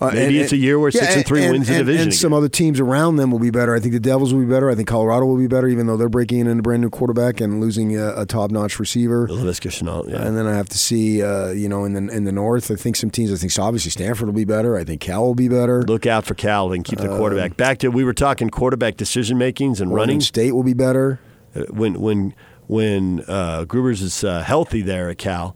[0.00, 2.32] Uh, Maybe it's a year where six and three wins the and, division And some
[2.32, 2.38] again.
[2.38, 3.74] other teams around them will be better.
[3.74, 4.70] I think the Devils will be better.
[4.70, 7.38] I think Colorado will be better, even though they're breaking in a brand new quarterback
[7.42, 9.26] and losing a, a top notch receiver.
[9.28, 10.22] Shenault, yeah.
[10.26, 12.76] And then I have to see, uh, you know, in the in the North, I
[12.76, 13.30] think some teams.
[13.30, 14.76] I think so obviously Stanford will be better.
[14.76, 15.82] I think Cal will be better.
[15.82, 17.58] Look out for Cal and keep the quarterback.
[17.58, 20.20] Back to we were talking quarterback decision makings and Oregon running.
[20.22, 21.20] State will be better.
[21.54, 22.34] Uh, When when
[22.68, 25.54] when uh, Garbers is uh, healthy there at Cal,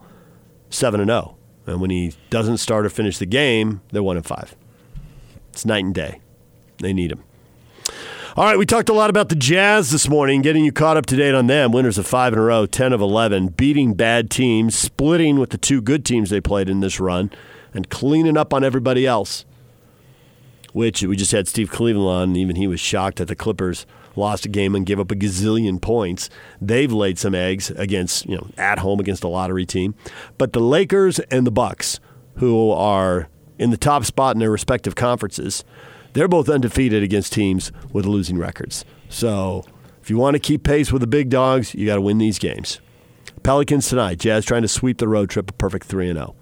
[0.69, 1.37] seven and zero,
[1.67, 4.55] and when he doesn't start or finish the game, they're one and five.
[5.53, 6.21] It's night and day.
[6.79, 7.23] They need him.
[8.37, 11.07] All right, we talked a lot about the Jazz this morning, getting you caught up
[11.07, 11.71] to date on them.
[11.71, 15.59] Winners of five in a row, 10 of 11, beating bad teams, splitting with the
[15.59, 17.31] two good teams they played in this run,
[17.73, 19.45] and cleaning up on everybody else.
[20.73, 23.87] Which we just had Steve Cleveland on, and even he was shocked at the Clippers
[24.17, 26.31] lost a game and gave up a gazillion points.
[26.61, 29.95] They've laid some eggs against, you know, at home against a lottery team.
[30.39, 32.01] But the Lakers and the Bucks,
[32.37, 35.65] who are in the top spot in their respective conferences,
[36.13, 38.85] they're both undefeated against teams with losing records.
[39.09, 39.65] So
[40.01, 42.39] if you want to keep pace with the big dogs, you got to win these
[42.39, 42.81] games.
[43.43, 44.19] Pelicans tonight.
[44.19, 46.35] Jazz trying to sweep the road trip, a perfect 3 and 0.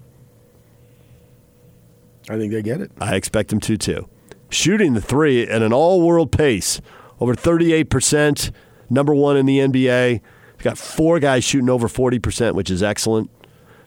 [2.29, 2.93] I think they get it.
[3.01, 4.09] I expect them to too.
[4.49, 6.81] Shooting the three at an all world pace,
[7.23, 8.51] over 38%,
[8.91, 10.21] number one in the NBA.
[10.57, 13.31] He's got four guys shooting over 40%, which is excellent.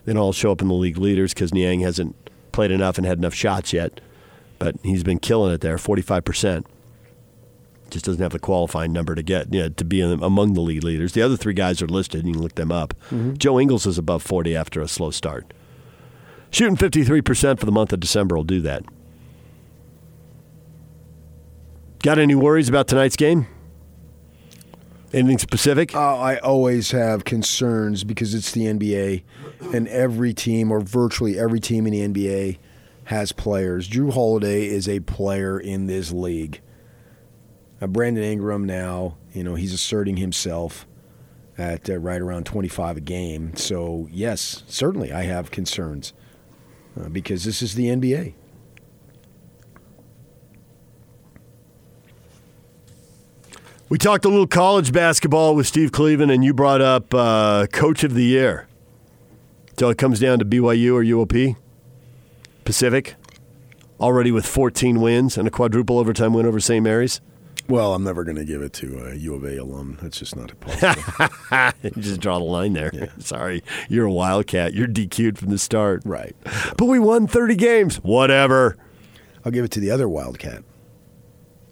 [0.06, 2.16] They don't all show up in the league leaders because Niang hasn't
[2.52, 4.00] played enough and had enough shots yet.
[4.58, 6.64] But he's been killing it there, 45%.
[7.90, 10.82] Just doesn't have the qualifying number to get you know, to be among the league
[10.82, 11.12] leaders.
[11.12, 12.94] The other three guys are listed, and you can look them up.
[13.10, 13.34] Mm-hmm.
[13.34, 15.52] Joe Ingles is above 40 after a slow start.
[16.50, 18.82] Shooting 53% for the month of December will do that.
[22.06, 23.48] Got any worries about tonight's game?
[25.12, 25.92] Anything specific?
[25.92, 29.24] Uh, I always have concerns because it's the NBA,
[29.74, 32.58] and every team, or virtually every team in the NBA,
[33.06, 33.88] has players.
[33.88, 36.60] Jrue Holiday is a player in this league.
[37.80, 40.86] Uh, Brandon Ingram now, you know, he's asserting himself
[41.58, 43.56] at uh, right around 25 a game.
[43.56, 46.12] So, yes, certainly I have concerns
[46.96, 48.34] uh, because this is the NBA.
[53.88, 58.02] We talked a little college basketball with Steve Cleveland, and you brought up uh, Coach
[58.02, 58.66] of the Year.
[59.78, 61.56] So it comes down to BYU or UOP?
[62.64, 63.14] Pacific,
[64.00, 66.82] already with 14 wins and a quadruple overtime win over St.
[66.82, 67.20] Mary's.
[67.68, 69.98] Well, I'm never going to give it to a U of A alum.
[70.02, 72.00] That's just not possible.
[72.00, 73.12] Just draw the line there.
[73.18, 74.72] Sorry, you're a Wildcat.
[74.74, 76.02] You're DQ'd from the start.
[76.04, 76.34] right.
[76.76, 77.96] But we won 30 games.
[77.96, 78.76] Whatever.
[79.44, 80.62] I'll give it to the other Wildcat.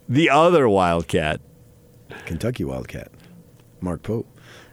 [0.09, 1.41] The other Wildcat.
[2.27, 3.11] Kentucky Wildcat,
[3.81, 4.27] Mark Pope,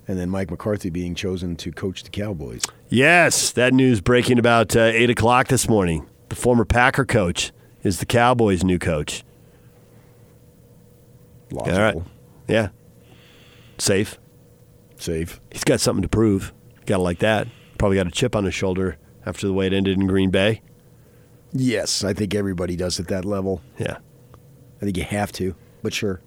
[0.08, 2.64] and then Mike McCarthy being chosen to coach the Cowboys.
[2.90, 6.08] Yes, that news breaking about uh, 8 o'clock this morning.
[6.30, 7.52] The former Packer coach
[7.84, 9.24] is the Cowboys' new coach.
[11.52, 11.98] Logical, All right.
[12.48, 12.70] Yeah.
[13.78, 14.18] Safe.
[14.98, 15.42] safe.
[15.52, 16.54] He's got something to prove.
[16.86, 17.48] Got to like that.
[17.78, 20.62] Probably got a chip on his shoulder after the way it ended in Green Bay.
[21.52, 23.62] Yes, I think everybody does at that level.
[23.78, 23.98] Yeah.
[24.82, 26.22] I think you have to, but sure.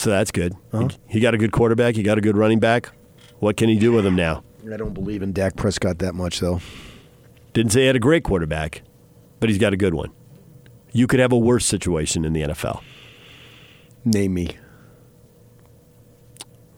[0.00, 0.54] So that's good.
[0.72, 1.94] He, he got a good quarterback.
[1.94, 2.88] He got a good running back.
[3.38, 4.42] What can he do with him now?
[4.72, 6.62] I don't believe in Dak Prescott that much, though.
[7.52, 8.80] Didn't say he had a great quarterback,
[9.40, 10.10] but he's got a good one.
[10.90, 12.80] You could have a worse situation in the NFL.
[14.02, 14.56] Name me.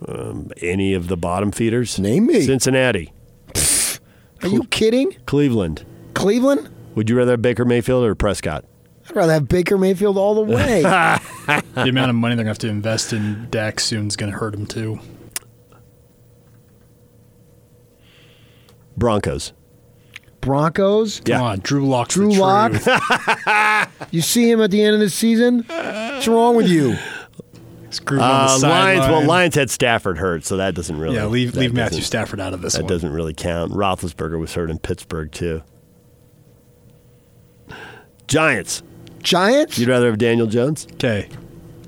[0.09, 2.01] Um, any of the bottom feeders?
[2.01, 2.41] Name me.
[2.43, 3.13] Cincinnati,
[4.43, 5.13] Are you kidding?
[5.27, 5.87] Cleveland.
[6.15, 6.69] Cleveland?
[6.97, 8.65] Would you rather have Baker Mayfield or Prescott?
[9.09, 10.83] I'd rather have Baker Mayfield all the way.
[11.75, 14.31] The amount of money they're going to have to invest in Dak soon is going
[14.31, 15.01] to hurt him too.
[18.97, 19.53] Broncos.
[20.41, 21.21] Broncos?
[21.21, 22.73] Come on, Drew Lock's Drew the Lock?
[22.73, 23.89] truth.
[24.13, 25.65] You see him at the end of the season?
[25.67, 26.97] What's wrong with you?
[27.91, 29.07] Screw him on Uh, the Lions.
[29.09, 29.25] Well.
[29.25, 31.17] Lions had Stafford hurt, so that doesn't really.
[31.17, 32.89] Yeah, leave that leave Matthew doesn't- Stafford out of this That one.
[32.89, 33.73] doesn't really count.
[33.73, 35.63] Roethlisberger was hurt in Pittsburgh too.
[38.27, 38.83] Giants.
[39.23, 39.79] Giants?
[39.79, 40.87] You'd rather have Daniel Jones?
[40.95, 41.29] Okay,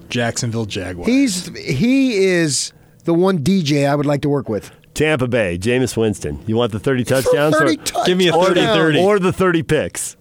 [0.09, 1.07] Jacksonville Jaguars.
[1.09, 2.73] He's he is
[3.05, 4.71] the one DJ I would like to work with.
[4.95, 5.59] Tampa Bay.
[5.59, 6.39] Jameis Winston.
[6.47, 7.57] You want the thirty touchdowns?
[7.57, 8.97] 30 or, Give me a touchdowns.
[8.97, 9.03] 30-30.
[9.03, 10.17] or the thirty picks?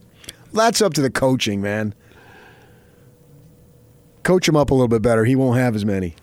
[0.51, 1.93] That's up to the coaching, man.
[4.23, 5.25] Coach him up a little bit better.
[5.25, 6.15] He won't have as many.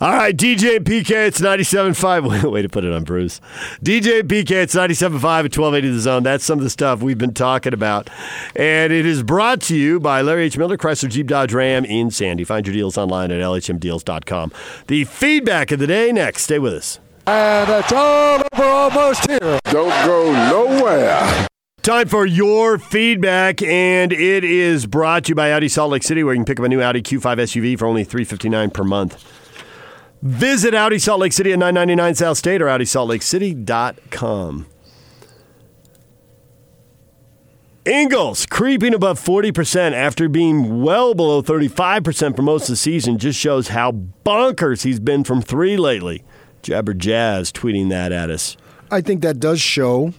[0.00, 2.50] All right, DJ and PK, it's 97.5.
[2.52, 3.40] Way to put it on Bruce.
[3.82, 6.22] DJ and PK, it's 97.5 at 1280 The Zone.
[6.22, 8.10] That's some of the stuff we've been talking about.
[8.56, 10.58] And it is brought to you by Larry H.
[10.58, 12.44] Miller, Chrysler Jeep Dodge Ram in Sandy.
[12.44, 14.52] Find your deals online at lhmdeals.com.
[14.88, 16.42] The feedback of the day next.
[16.42, 16.98] Stay with us.
[17.26, 19.60] And it's all over almost here.
[19.64, 21.46] Don't go nowhere.
[21.82, 26.22] Time for your feedback, and it is brought to you by Audi Salt Lake City,
[26.22, 29.41] where you can pick up a new Audi Q5 SUV for only 359 per month.
[30.22, 34.66] Visit Audi Salt Lake City at 999 South State or AudiSaltLakeCity.com.
[37.84, 43.36] Ingles creeping above 40% after being well below 35% for most of the season just
[43.36, 43.90] shows how
[44.24, 46.22] bonkers he's been from three lately.
[46.62, 48.56] Jabber Jazz tweeting that at us.
[48.92, 50.14] I think that does show,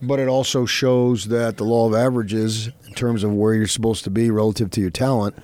[0.00, 4.04] but it also shows that the law of averages, in terms of where you're supposed
[4.04, 5.36] to be relative to your talent,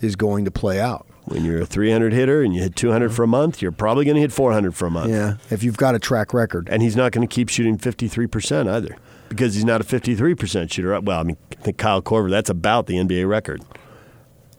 [0.00, 1.05] is going to play out.
[1.26, 4.14] When you're a 300 hitter and you hit 200 for a month, you're probably going
[4.14, 5.10] to hit 400 for a month.
[5.10, 6.68] Yeah, if you've got a track record.
[6.70, 8.96] And he's not going to keep shooting 53% either
[9.28, 10.94] because he's not a 53% shooter.
[10.94, 13.64] Uh, well, I mean, I think Kyle Korver, that's about the NBA record.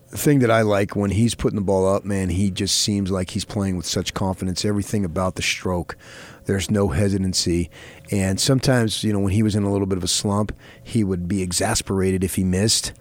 [0.10, 3.12] The thing that I like when he's putting the ball up, man, he just seems
[3.12, 4.64] like he's playing with such confidence.
[4.64, 5.98] Everything about the stroke,
[6.46, 7.70] there's no hesitancy.
[8.12, 11.04] And sometimes, you know, when he was in a little bit of a slump, he
[11.04, 12.94] would be exasperated if he missed.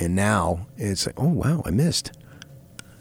[0.00, 2.12] And now it's like, oh, wow, I missed.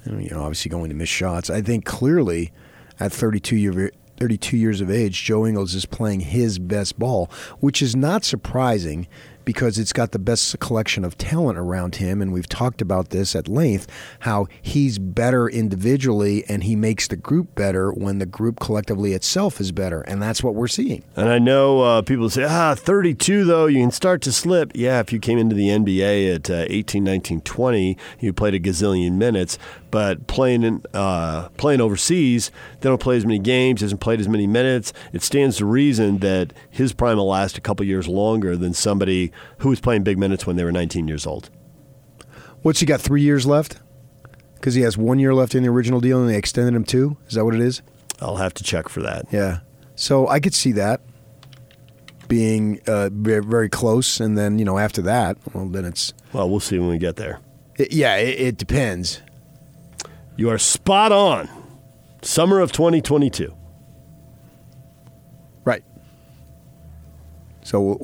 [0.08, 1.50] You know, obviously going to miss shots.
[1.50, 2.52] I think clearly
[3.00, 7.30] at 32 year, 32 years of age, Joe Ingles is playing his best ball,
[7.60, 9.08] which is not surprising
[9.48, 12.22] because it's got the best collection of talent around him.
[12.22, 13.88] And we've talked about this at length
[14.20, 19.62] how he's better individually and he makes the group better when the group collectively itself
[19.62, 20.02] is better.
[20.02, 21.06] And that's what we're seeing.
[21.16, 24.74] And I know uh, people say, ah, 32, though, you can start to slip.
[24.76, 28.60] Yeah, if you came into the NBA at uh, 18, 19, 20, you played a
[28.60, 29.58] gazillion minutes.
[29.90, 34.28] But playing in, uh, playing overseas, they don't play as many games, hasn't played as
[34.28, 34.92] many minutes.
[35.14, 39.32] It stands to reason that his prime will last a couple years longer than somebody
[39.60, 41.50] who was playing big minutes when they were 19 years old.
[42.64, 43.00] What's he got?
[43.00, 43.80] Three years left?
[44.56, 47.16] Because he has one year left in the original deal, and they extended him two.
[47.28, 47.82] Is that what it is?
[48.20, 49.26] I'll have to check for that.
[49.32, 49.60] Yeah.
[49.96, 51.02] So I could see that
[52.28, 56.60] being uh, very close, and then you know after that, well, then it's Well, we'll
[56.60, 57.40] see when we get there.
[57.78, 59.22] it, yeah, it, it depends.
[60.38, 61.50] You are spot on.
[62.22, 63.54] Summer of 2022.
[65.66, 65.84] Right.
[67.64, 67.96] So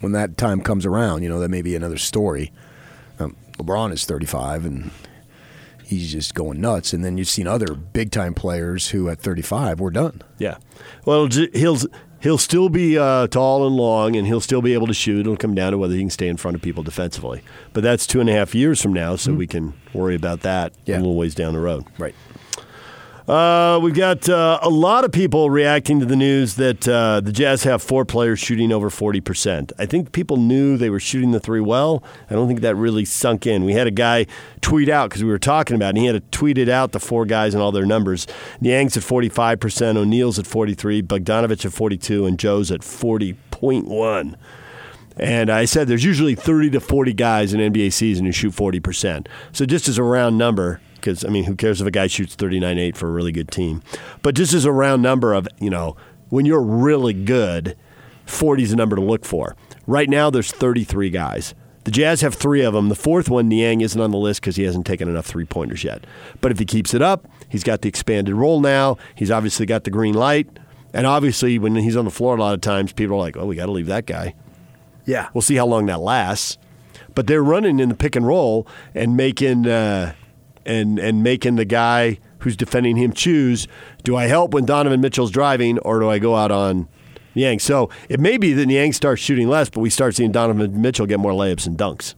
[0.00, 2.52] when that time comes around, you know, that may be another story.
[3.18, 4.90] Um, LeBron is 35 and
[5.84, 6.92] he's just going nuts.
[6.92, 10.22] And then you've seen other big time players who at 35 were done.
[10.38, 10.58] Yeah.
[11.04, 11.78] Well, he'll
[12.26, 15.20] he'll still be uh, tall and long, and he'll still be able to shoot.
[15.20, 17.40] It'll come down to whether he can stay in front of people defensively.
[17.72, 20.72] But that's two and a half years from now, so we can worry about that
[20.86, 20.96] Yeah.
[20.96, 21.84] a little ways down the road.
[21.98, 22.16] Right.
[23.28, 27.32] Uh, we've got uh, a lot of people reacting to the news that uh, the
[27.32, 29.72] Jazz have four players shooting over 40%.
[29.78, 32.04] I think people knew they were shooting the three well.
[32.30, 33.64] I don't think that really sunk in.
[33.64, 34.26] We had a guy
[34.60, 37.00] tweet out because we were talking about it, and he had to tweeted out the
[37.00, 38.28] four guys and all their numbers.
[38.60, 44.36] Niang's at 45%, O'Neal's at 43, Bogdanovic at 42, and Joe's at 40.1.
[45.18, 49.26] And I said there's usually 30 to 40 guys in NBA season who shoot 40%.
[49.50, 52.36] So just as a round number, because I mean, who cares if a guy shoots
[52.36, 53.82] 39-8 for a really good team?
[54.22, 55.96] But just as a round number of, you know,
[56.28, 57.76] when you're really good,
[58.26, 59.56] 40 is a number to look for.
[59.86, 61.54] Right now, there's 33 guys.
[61.84, 62.88] The Jazz have three of them.
[62.88, 65.84] The fourth one, Niang, isn't on the list because he hasn't taken enough three pointers
[65.84, 66.04] yet.
[66.40, 68.96] But if he keeps it up, he's got the expanded role now.
[69.14, 70.48] He's obviously got the green light.
[70.92, 73.46] And obviously, when he's on the floor, a lot of times people are like, oh,
[73.46, 74.34] we got to leave that guy.
[75.04, 75.28] Yeah.
[75.32, 76.58] We'll see how long that lasts.
[77.14, 80.14] But they're running in the pick and roll and making uh,
[80.66, 83.66] and and making the guy who's defending him choose:
[84.04, 86.88] Do I help when Donovan Mitchell's driving, or do I go out on
[87.34, 87.58] Niang?
[87.58, 91.06] So it may be that Niang starts shooting less, but we start seeing Donovan Mitchell
[91.06, 92.14] get more layups and dunks.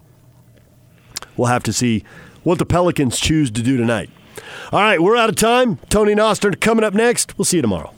[1.36, 2.04] We'll have to see
[2.42, 4.10] what the Pelicans choose to do tonight.
[4.72, 5.78] All right, we're out of time.
[5.88, 7.36] Tony Noster coming up next.
[7.38, 7.92] We'll see you tomorrow.